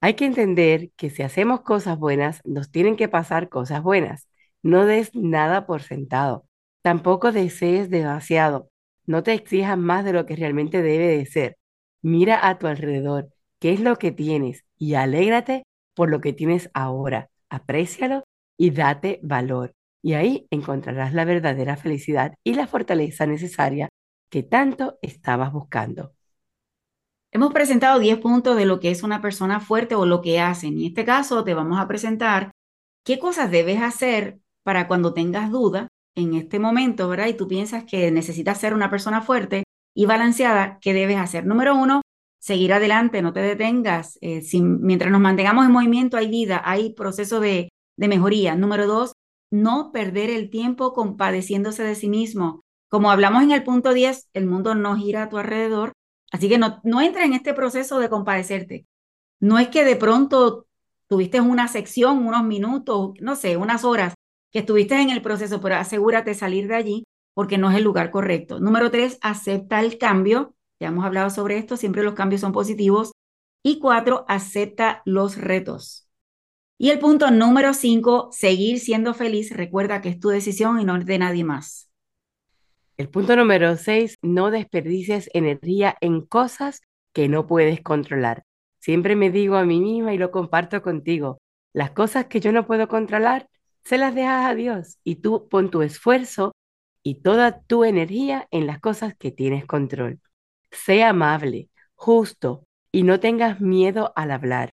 Hay 0.00 0.14
que 0.14 0.26
entender 0.26 0.90
que 0.96 1.10
si 1.10 1.22
hacemos 1.22 1.62
cosas 1.62 1.98
buenas, 1.98 2.40
nos 2.44 2.70
tienen 2.70 2.96
que 2.96 3.08
pasar 3.08 3.48
cosas 3.48 3.82
buenas. 3.82 4.28
No 4.62 4.86
des 4.86 5.14
nada 5.14 5.66
por 5.66 5.82
sentado. 5.82 6.46
Tampoco 6.82 7.32
desees 7.32 7.90
demasiado. 7.90 8.70
No 9.06 9.22
te 9.22 9.32
exijas 9.34 9.78
más 9.78 10.04
de 10.04 10.12
lo 10.12 10.26
que 10.26 10.36
realmente 10.36 10.82
debe 10.82 11.08
de 11.08 11.26
ser. 11.26 11.56
Mira 12.02 12.48
a 12.48 12.58
tu 12.58 12.66
alrededor, 12.66 13.28
qué 13.58 13.72
es 13.72 13.80
lo 13.80 13.96
que 13.96 14.12
tienes 14.12 14.64
y 14.78 14.94
alégrate 14.94 15.64
por 15.94 16.10
lo 16.10 16.20
que 16.20 16.32
tienes 16.32 16.70
ahora. 16.74 17.30
Aprécialo 17.48 18.24
y 18.56 18.70
date 18.70 19.20
valor. 19.22 19.74
Y 20.02 20.14
ahí 20.14 20.46
encontrarás 20.50 21.12
la 21.14 21.24
verdadera 21.24 21.76
felicidad 21.76 22.34
y 22.44 22.54
la 22.54 22.66
fortaleza 22.68 23.26
necesaria 23.26 23.88
que 24.28 24.42
tanto 24.42 24.98
estabas 25.02 25.52
buscando. 25.52 26.12
Hemos 27.30 27.52
presentado 27.52 27.98
10 27.98 28.18
puntos 28.18 28.56
de 28.56 28.64
lo 28.64 28.80
que 28.80 28.90
es 28.90 29.02
una 29.02 29.20
persona 29.20 29.60
fuerte 29.60 29.94
o 29.94 30.06
lo 30.06 30.22
que 30.22 30.40
hacen. 30.40 30.78
En 30.78 30.86
este 30.86 31.04
caso 31.04 31.44
te 31.44 31.54
vamos 31.54 31.78
a 31.78 31.86
presentar 31.86 32.52
qué 33.04 33.18
cosas 33.18 33.50
debes 33.50 33.82
hacer 33.82 34.40
para 34.62 34.88
cuando 34.88 35.12
tengas 35.12 35.50
duda 35.50 35.88
en 36.14 36.34
este 36.34 36.58
momento, 36.58 37.08
¿verdad? 37.08 37.28
Y 37.28 37.34
tú 37.34 37.46
piensas 37.46 37.84
que 37.84 38.10
necesitas 38.10 38.58
ser 38.58 38.74
una 38.74 38.90
persona 38.90 39.20
fuerte 39.22 39.64
y 39.94 40.06
balanceada, 40.06 40.78
¿qué 40.80 40.94
debes 40.94 41.18
hacer? 41.18 41.46
Número 41.46 41.74
uno, 41.76 42.02
seguir 42.40 42.72
adelante, 42.72 43.20
no 43.22 43.32
te 43.32 43.40
detengas. 43.40 44.18
Eh, 44.20 44.42
mientras 44.60 45.10
nos 45.10 45.20
mantengamos 45.20 45.66
en 45.66 45.72
movimiento 45.72 46.16
hay 46.16 46.28
vida, 46.28 46.62
hay 46.64 46.94
proceso 46.94 47.40
de, 47.40 47.68
de 47.96 48.08
mejoría. 48.08 48.56
Número 48.56 48.86
dos, 48.86 49.12
no 49.50 49.92
perder 49.92 50.30
el 50.30 50.50
tiempo 50.50 50.92
compadeciéndose 50.92 51.82
de 51.82 51.94
sí 51.94 52.08
mismo. 52.08 52.62
Como 52.88 53.10
hablamos 53.10 53.42
en 53.42 53.52
el 53.52 53.64
punto 53.64 53.92
10, 53.92 54.28
el 54.32 54.46
mundo 54.46 54.74
no 54.74 54.96
gira 54.96 55.24
a 55.24 55.28
tu 55.28 55.38
alrededor, 55.38 55.92
así 56.32 56.48
que 56.48 56.58
no, 56.58 56.80
no 56.84 57.00
entra 57.00 57.24
en 57.24 57.34
este 57.34 57.54
proceso 57.54 57.98
de 57.98 58.08
compadecerte. 58.08 58.86
No 59.40 59.58
es 59.58 59.68
que 59.68 59.84
de 59.84 59.96
pronto 59.96 60.66
tuviste 61.06 61.40
una 61.40 61.68
sección, 61.68 62.26
unos 62.26 62.44
minutos, 62.44 63.12
no 63.20 63.36
sé, 63.36 63.56
unas 63.56 63.84
horas 63.84 64.14
que 64.50 64.60
estuviste 64.60 65.00
en 65.00 65.10
el 65.10 65.22
proceso, 65.22 65.60
pero 65.60 65.76
asegúrate 65.76 66.34
salir 66.34 66.68
de 66.68 66.76
allí 66.76 67.04
porque 67.34 67.58
no 67.58 67.70
es 67.70 67.76
el 67.76 67.84
lugar 67.84 68.10
correcto. 68.10 68.58
Número 68.60 68.90
tres, 68.90 69.18
acepta 69.20 69.80
el 69.80 69.98
cambio. 69.98 70.54
Ya 70.80 70.88
hemos 70.88 71.04
hablado 71.04 71.30
sobre 71.30 71.58
esto, 71.58 71.76
siempre 71.76 72.02
los 72.02 72.14
cambios 72.14 72.40
son 72.40 72.52
positivos. 72.52 73.12
Y 73.62 73.78
cuatro, 73.78 74.24
acepta 74.28 75.02
los 75.04 75.36
retos. 75.36 76.08
Y 76.78 76.90
el 76.90 76.98
punto 76.98 77.30
número 77.30 77.74
cinco, 77.74 78.28
seguir 78.32 78.80
siendo 78.80 79.14
feliz. 79.14 79.52
Recuerda 79.52 80.00
que 80.00 80.08
es 80.08 80.20
tu 80.20 80.30
decisión 80.30 80.80
y 80.80 80.84
no 80.84 80.98
de 80.98 81.18
nadie 81.18 81.44
más. 81.44 81.87
El 82.98 83.08
punto 83.10 83.36
número 83.36 83.76
seis, 83.76 84.18
no 84.22 84.50
desperdicies 84.50 85.30
energía 85.32 85.96
en 86.00 86.20
cosas 86.20 86.80
que 87.12 87.28
no 87.28 87.46
puedes 87.46 87.80
controlar. 87.80 88.42
Siempre 88.80 89.14
me 89.14 89.30
digo 89.30 89.54
a 89.54 89.64
mí 89.64 89.80
misma 89.80 90.14
y 90.14 90.18
lo 90.18 90.32
comparto 90.32 90.82
contigo. 90.82 91.38
Las 91.72 91.92
cosas 91.92 92.26
que 92.26 92.40
yo 92.40 92.50
no 92.50 92.66
puedo 92.66 92.88
controlar, 92.88 93.48
se 93.84 93.98
las 93.98 94.16
dejas 94.16 94.46
a 94.46 94.54
Dios 94.56 94.98
y 95.04 95.16
tú 95.16 95.48
pon 95.48 95.70
tu 95.70 95.82
esfuerzo 95.82 96.56
y 97.04 97.22
toda 97.22 97.60
tu 97.62 97.84
energía 97.84 98.48
en 98.50 98.66
las 98.66 98.80
cosas 98.80 99.14
que 99.16 99.30
tienes 99.30 99.64
control. 99.64 100.18
Sé 100.72 101.04
amable, 101.04 101.70
justo 101.94 102.64
y 102.90 103.04
no 103.04 103.20
tengas 103.20 103.60
miedo 103.60 104.12
al 104.16 104.32
hablar. 104.32 104.70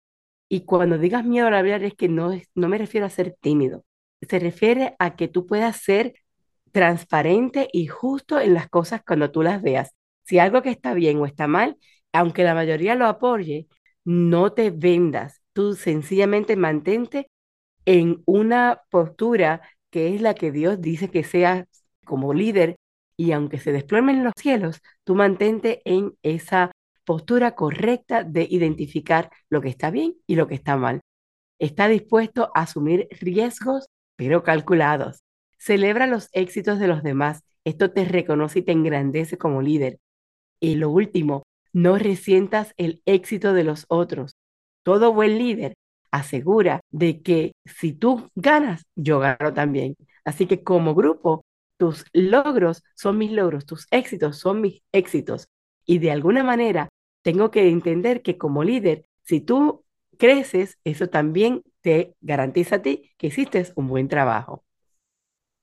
Y 0.47 0.65
cuando 0.65 0.99
digas 0.99 1.25
miedo 1.25 1.47
al 1.47 1.55
hablar 1.55 1.83
es 1.83 1.95
que 1.95 2.07
no, 2.07 2.31
no 2.53 2.69
me 2.69 2.77
refiero 2.77 3.07
a 3.07 3.09
ser 3.09 3.35
tímido, 3.41 3.83
se 4.21 4.37
refiere 4.37 4.95
a 4.99 5.15
que 5.15 5.27
tú 5.27 5.47
puedas 5.47 5.77
ser 5.77 6.13
transparente 6.71 7.69
y 7.73 7.87
justo 7.87 8.39
en 8.39 8.53
las 8.53 8.69
cosas 8.69 9.01
cuando 9.05 9.31
tú 9.31 9.41
las 9.43 9.61
veas. 9.61 9.91
Si 10.23 10.39
algo 10.39 10.61
que 10.61 10.69
está 10.69 10.93
bien 10.93 11.17
o 11.19 11.25
está 11.25 11.47
mal, 11.47 11.77
aunque 12.13 12.43
la 12.43 12.55
mayoría 12.55 12.95
lo 12.95 13.05
apoye, 13.07 13.67
no 14.05 14.53
te 14.53 14.71
vendas. 14.71 15.41
Tú 15.53 15.75
sencillamente 15.75 16.55
mantente 16.55 17.29
en 17.85 18.21
una 18.25 18.81
postura 18.89 19.61
que 19.89 20.15
es 20.15 20.21
la 20.21 20.33
que 20.35 20.51
Dios 20.51 20.81
dice 20.81 21.09
que 21.09 21.23
seas 21.23 21.65
como 22.05 22.33
líder 22.33 22.77
y 23.17 23.31
aunque 23.33 23.59
se 23.59 23.71
desplomen 23.71 24.23
los 24.23 24.33
cielos, 24.37 24.81
tú 25.03 25.15
mantente 25.15 25.81
en 25.85 26.13
esa 26.23 26.71
postura 27.05 27.55
correcta 27.55 28.23
de 28.23 28.47
identificar 28.49 29.29
lo 29.49 29.61
que 29.61 29.69
está 29.69 29.91
bien 29.91 30.15
y 30.27 30.35
lo 30.35 30.47
que 30.47 30.55
está 30.55 30.77
mal. 30.77 31.01
está 31.59 31.87
dispuesto 31.87 32.51
a 32.55 32.63
asumir 32.63 33.07
riesgos, 33.21 33.87
pero 34.17 34.43
calculados. 34.43 35.23
Celebra 35.61 36.07
los 36.07 36.27
éxitos 36.31 36.79
de 36.79 36.87
los 36.87 37.03
demás. 37.03 37.43
Esto 37.65 37.91
te 37.91 38.03
reconoce 38.03 38.59
y 38.59 38.61
te 38.63 38.71
engrandece 38.71 39.37
como 39.37 39.61
líder. 39.61 39.99
Y 40.59 40.73
lo 40.73 40.89
último, 40.89 41.43
no 41.71 41.99
resientas 41.99 42.73
el 42.77 43.03
éxito 43.05 43.53
de 43.53 43.63
los 43.63 43.85
otros. 43.87 44.35
Todo 44.81 45.13
buen 45.13 45.37
líder 45.37 45.75
asegura 46.09 46.81
de 46.89 47.21
que 47.21 47.53
si 47.65 47.93
tú 47.93 48.27
ganas, 48.33 48.85
yo 48.95 49.19
gano 49.19 49.53
también. 49.53 49.95
Así 50.25 50.47
que 50.47 50.63
como 50.63 50.95
grupo, 50.95 51.45
tus 51.77 52.05
logros 52.11 52.83
son 52.95 53.19
mis 53.19 53.31
logros, 53.31 53.67
tus 53.67 53.85
éxitos 53.91 54.39
son 54.39 54.61
mis 54.61 54.81
éxitos. 54.91 55.47
Y 55.85 55.99
de 55.99 56.09
alguna 56.09 56.43
manera 56.43 56.89
tengo 57.21 57.51
que 57.51 57.69
entender 57.69 58.23
que 58.23 58.39
como 58.39 58.63
líder, 58.63 59.05
si 59.25 59.41
tú 59.41 59.85
creces, 60.17 60.79
eso 60.85 61.07
también 61.09 61.61
te 61.81 62.15
garantiza 62.21 62.77
a 62.77 62.81
ti 62.81 63.11
que 63.19 63.27
hiciste 63.27 63.63
un 63.75 63.89
buen 63.89 64.07
trabajo. 64.07 64.63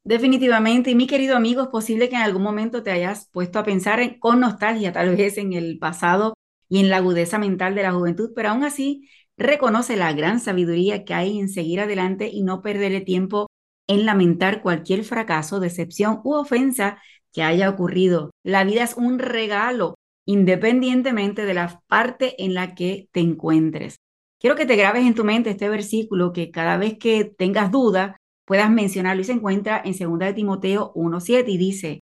Definitivamente, 0.09 0.91
y 0.91 0.95
mi 0.95 1.07
querido 1.07 1.37
amigo, 1.37 1.61
es 1.61 1.69
posible 1.69 2.09
que 2.09 2.17
en 2.17 2.23
algún 2.23 2.43
momento 2.43 2.83
te 2.83 2.91
hayas 2.91 3.29
puesto 3.31 3.59
a 3.59 3.63
pensar 3.63 4.19
con 4.19 4.41
nostalgia 4.41 4.91
tal 4.91 5.15
vez 5.15 5.37
en 5.37 5.53
el 5.53 5.79
pasado 5.79 6.33
y 6.67 6.81
en 6.81 6.89
la 6.89 6.97
agudeza 6.97 7.39
mental 7.39 7.75
de 7.75 7.83
la 7.83 7.93
juventud, 7.93 8.31
pero 8.35 8.49
aún 8.49 8.65
así 8.65 9.07
reconoce 9.37 9.97
la 9.97 10.15
gran 10.15 10.41
sabiduría 10.41 11.05
que 11.05 11.13
hay 11.13 11.39
en 11.39 11.51
seguir 11.51 11.81
adelante 11.81 12.31
y 12.33 12.43
no 12.43 12.63
perderle 12.63 13.03
tiempo 13.03 13.49
en 13.87 14.07
lamentar 14.07 14.63
cualquier 14.63 15.05
fracaso, 15.05 15.61
decepción 15.61 16.23
u 16.25 16.37
ofensa 16.37 17.03
que 17.35 17.43
haya 17.43 17.69
ocurrido. 17.69 18.31
La 18.43 18.65
vida 18.65 18.85
es 18.85 18.97
un 18.97 19.19
regalo, 19.19 19.95
independientemente 20.25 21.45
de 21.45 21.53
la 21.53 21.83
parte 21.87 22.43
en 22.43 22.55
la 22.55 22.75
que 22.75 23.11
te 23.13 23.21
encuentres. 23.21 23.97
Quiero 24.41 24.57
que 24.57 24.65
te 24.65 24.77
grabes 24.77 25.05
en 25.05 25.15
tu 25.15 25.25
mente 25.25 25.51
este 25.51 25.69
versículo 25.69 26.33
que 26.33 26.51
cada 26.51 26.79
vez 26.79 26.97
que 26.99 27.27
tengas 27.27 27.71
duda 27.71 28.17
puedas 28.49 28.71
mencionarlo 28.71 29.23
y 29.23 29.25
se 29.25 29.33
encuentra 29.33 29.81
en 29.85 29.93
2 29.97 30.19
de 30.19 30.35
Timoteo 30.35 30.93
1.7 30.95 31.45
y 31.47 31.59
dice, 31.59 32.01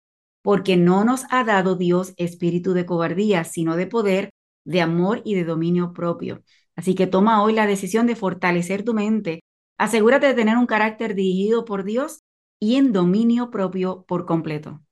porque 0.43 0.77
no 0.77 1.05
nos 1.05 1.25
ha 1.31 1.45
dado 1.45 1.77
Dios 1.77 2.15
espíritu 2.17 2.73
de 2.73 2.87
cobardía, 2.87 3.45
sino 3.45 3.77
de 3.77 3.87
poder, 3.87 4.31
de 4.65 4.81
amor 4.81 5.23
y 5.25 5.37
de 5.37 5.45
dominio 5.45 5.93
propio. 5.93 6.43
Así 6.75 6.97
que 6.97 7.07
toma 7.07 7.45
hoy 7.45 7.53
la 7.53 7.67
decisión 7.67 8.09
de 8.09 8.17
fortalecer 8.17 8.83
tu 8.83 8.95
mente 8.95 9.41
Asegúrate 9.81 10.27
de 10.27 10.35
tener 10.35 10.59
un 10.59 10.67
carácter 10.67 11.15
dirigido 11.15 11.65
por 11.65 11.85
Dios 11.85 12.21
y 12.61 12.77
en 12.77 12.93
dominio 12.93 13.51
propio 13.51 14.05
por 14.07 14.27
completo. 14.27 14.83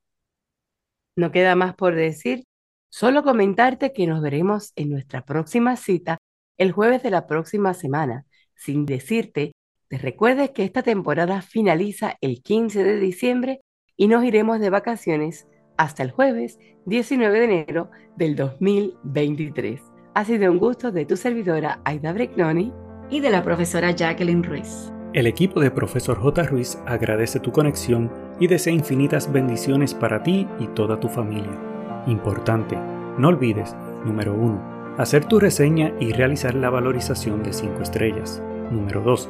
No 1.15 1.31
queda 1.31 1.55
más 1.55 1.75
por 1.75 1.93
decir, 1.93 2.43
solo 2.89 3.21
comentarte 3.21 3.93
que 3.93 4.07
nos 4.07 4.19
veremos 4.19 4.73
en 4.75 4.89
nuestra 4.89 5.23
próxima 5.25 5.75
cita 5.75 6.17
el 6.57 6.71
jueves 6.71 7.03
de 7.03 7.11
la 7.11 7.27
próxima 7.27 7.75
semana, 7.75 8.25
sin 8.55 8.87
decirte, 8.87 9.51
te 9.89 9.97
recuerdes 9.97 10.51
que 10.51 10.63
esta 10.63 10.83
temporada 10.83 11.41
finaliza 11.41 12.15
el 12.21 12.43
15 12.43 12.83
de 12.83 12.99
diciembre 12.99 13.61
y 13.97 14.07
nos 14.07 14.23
iremos 14.23 14.59
de 14.59 14.69
vacaciones 14.69 15.47
hasta 15.77 16.03
el 16.03 16.11
jueves 16.11 16.59
19 16.85 17.39
de 17.39 17.45
enero 17.45 17.89
del 18.15 18.35
2023. 18.35 19.81
Ha 20.13 20.25
sido 20.25 20.51
un 20.51 20.59
gusto 20.59 20.91
de 20.91 21.05
tu 21.05 21.17
servidora 21.17 21.81
Aida 21.85 22.13
Bregnoni 22.13 22.71
y 23.09 23.19
de 23.19 23.31
la 23.31 23.43
profesora 23.43 23.91
Jacqueline 23.91 24.43
Ruiz. 24.43 24.93
El 25.13 25.25
equipo 25.25 25.59
de 25.59 25.71
Profesor 25.71 26.19
J. 26.19 26.43
Ruiz 26.43 26.77
agradece 26.85 27.39
tu 27.39 27.51
conexión 27.51 28.11
y 28.39 28.45
desea 28.45 28.71
infinitas 28.71 29.31
bendiciones 29.31 29.95
para 29.95 30.21
ti 30.21 30.47
y 30.59 30.67
toda 30.67 30.99
tu 30.99 31.07
familia. 31.07 31.59
Importante, 32.05 32.77
no 33.17 33.29
olvides, 33.29 33.75
número 34.05 34.35
1, 34.35 34.95
hacer 34.99 35.25
tu 35.25 35.39
reseña 35.39 35.93
y 35.99 36.11
realizar 36.11 36.53
la 36.53 36.69
valorización 36.69 37.41
de 37.41 37.53
5 37.53 37.81
estrellas. 37.81 38.43
Número 38.69 39.01
2, 39.01 39.29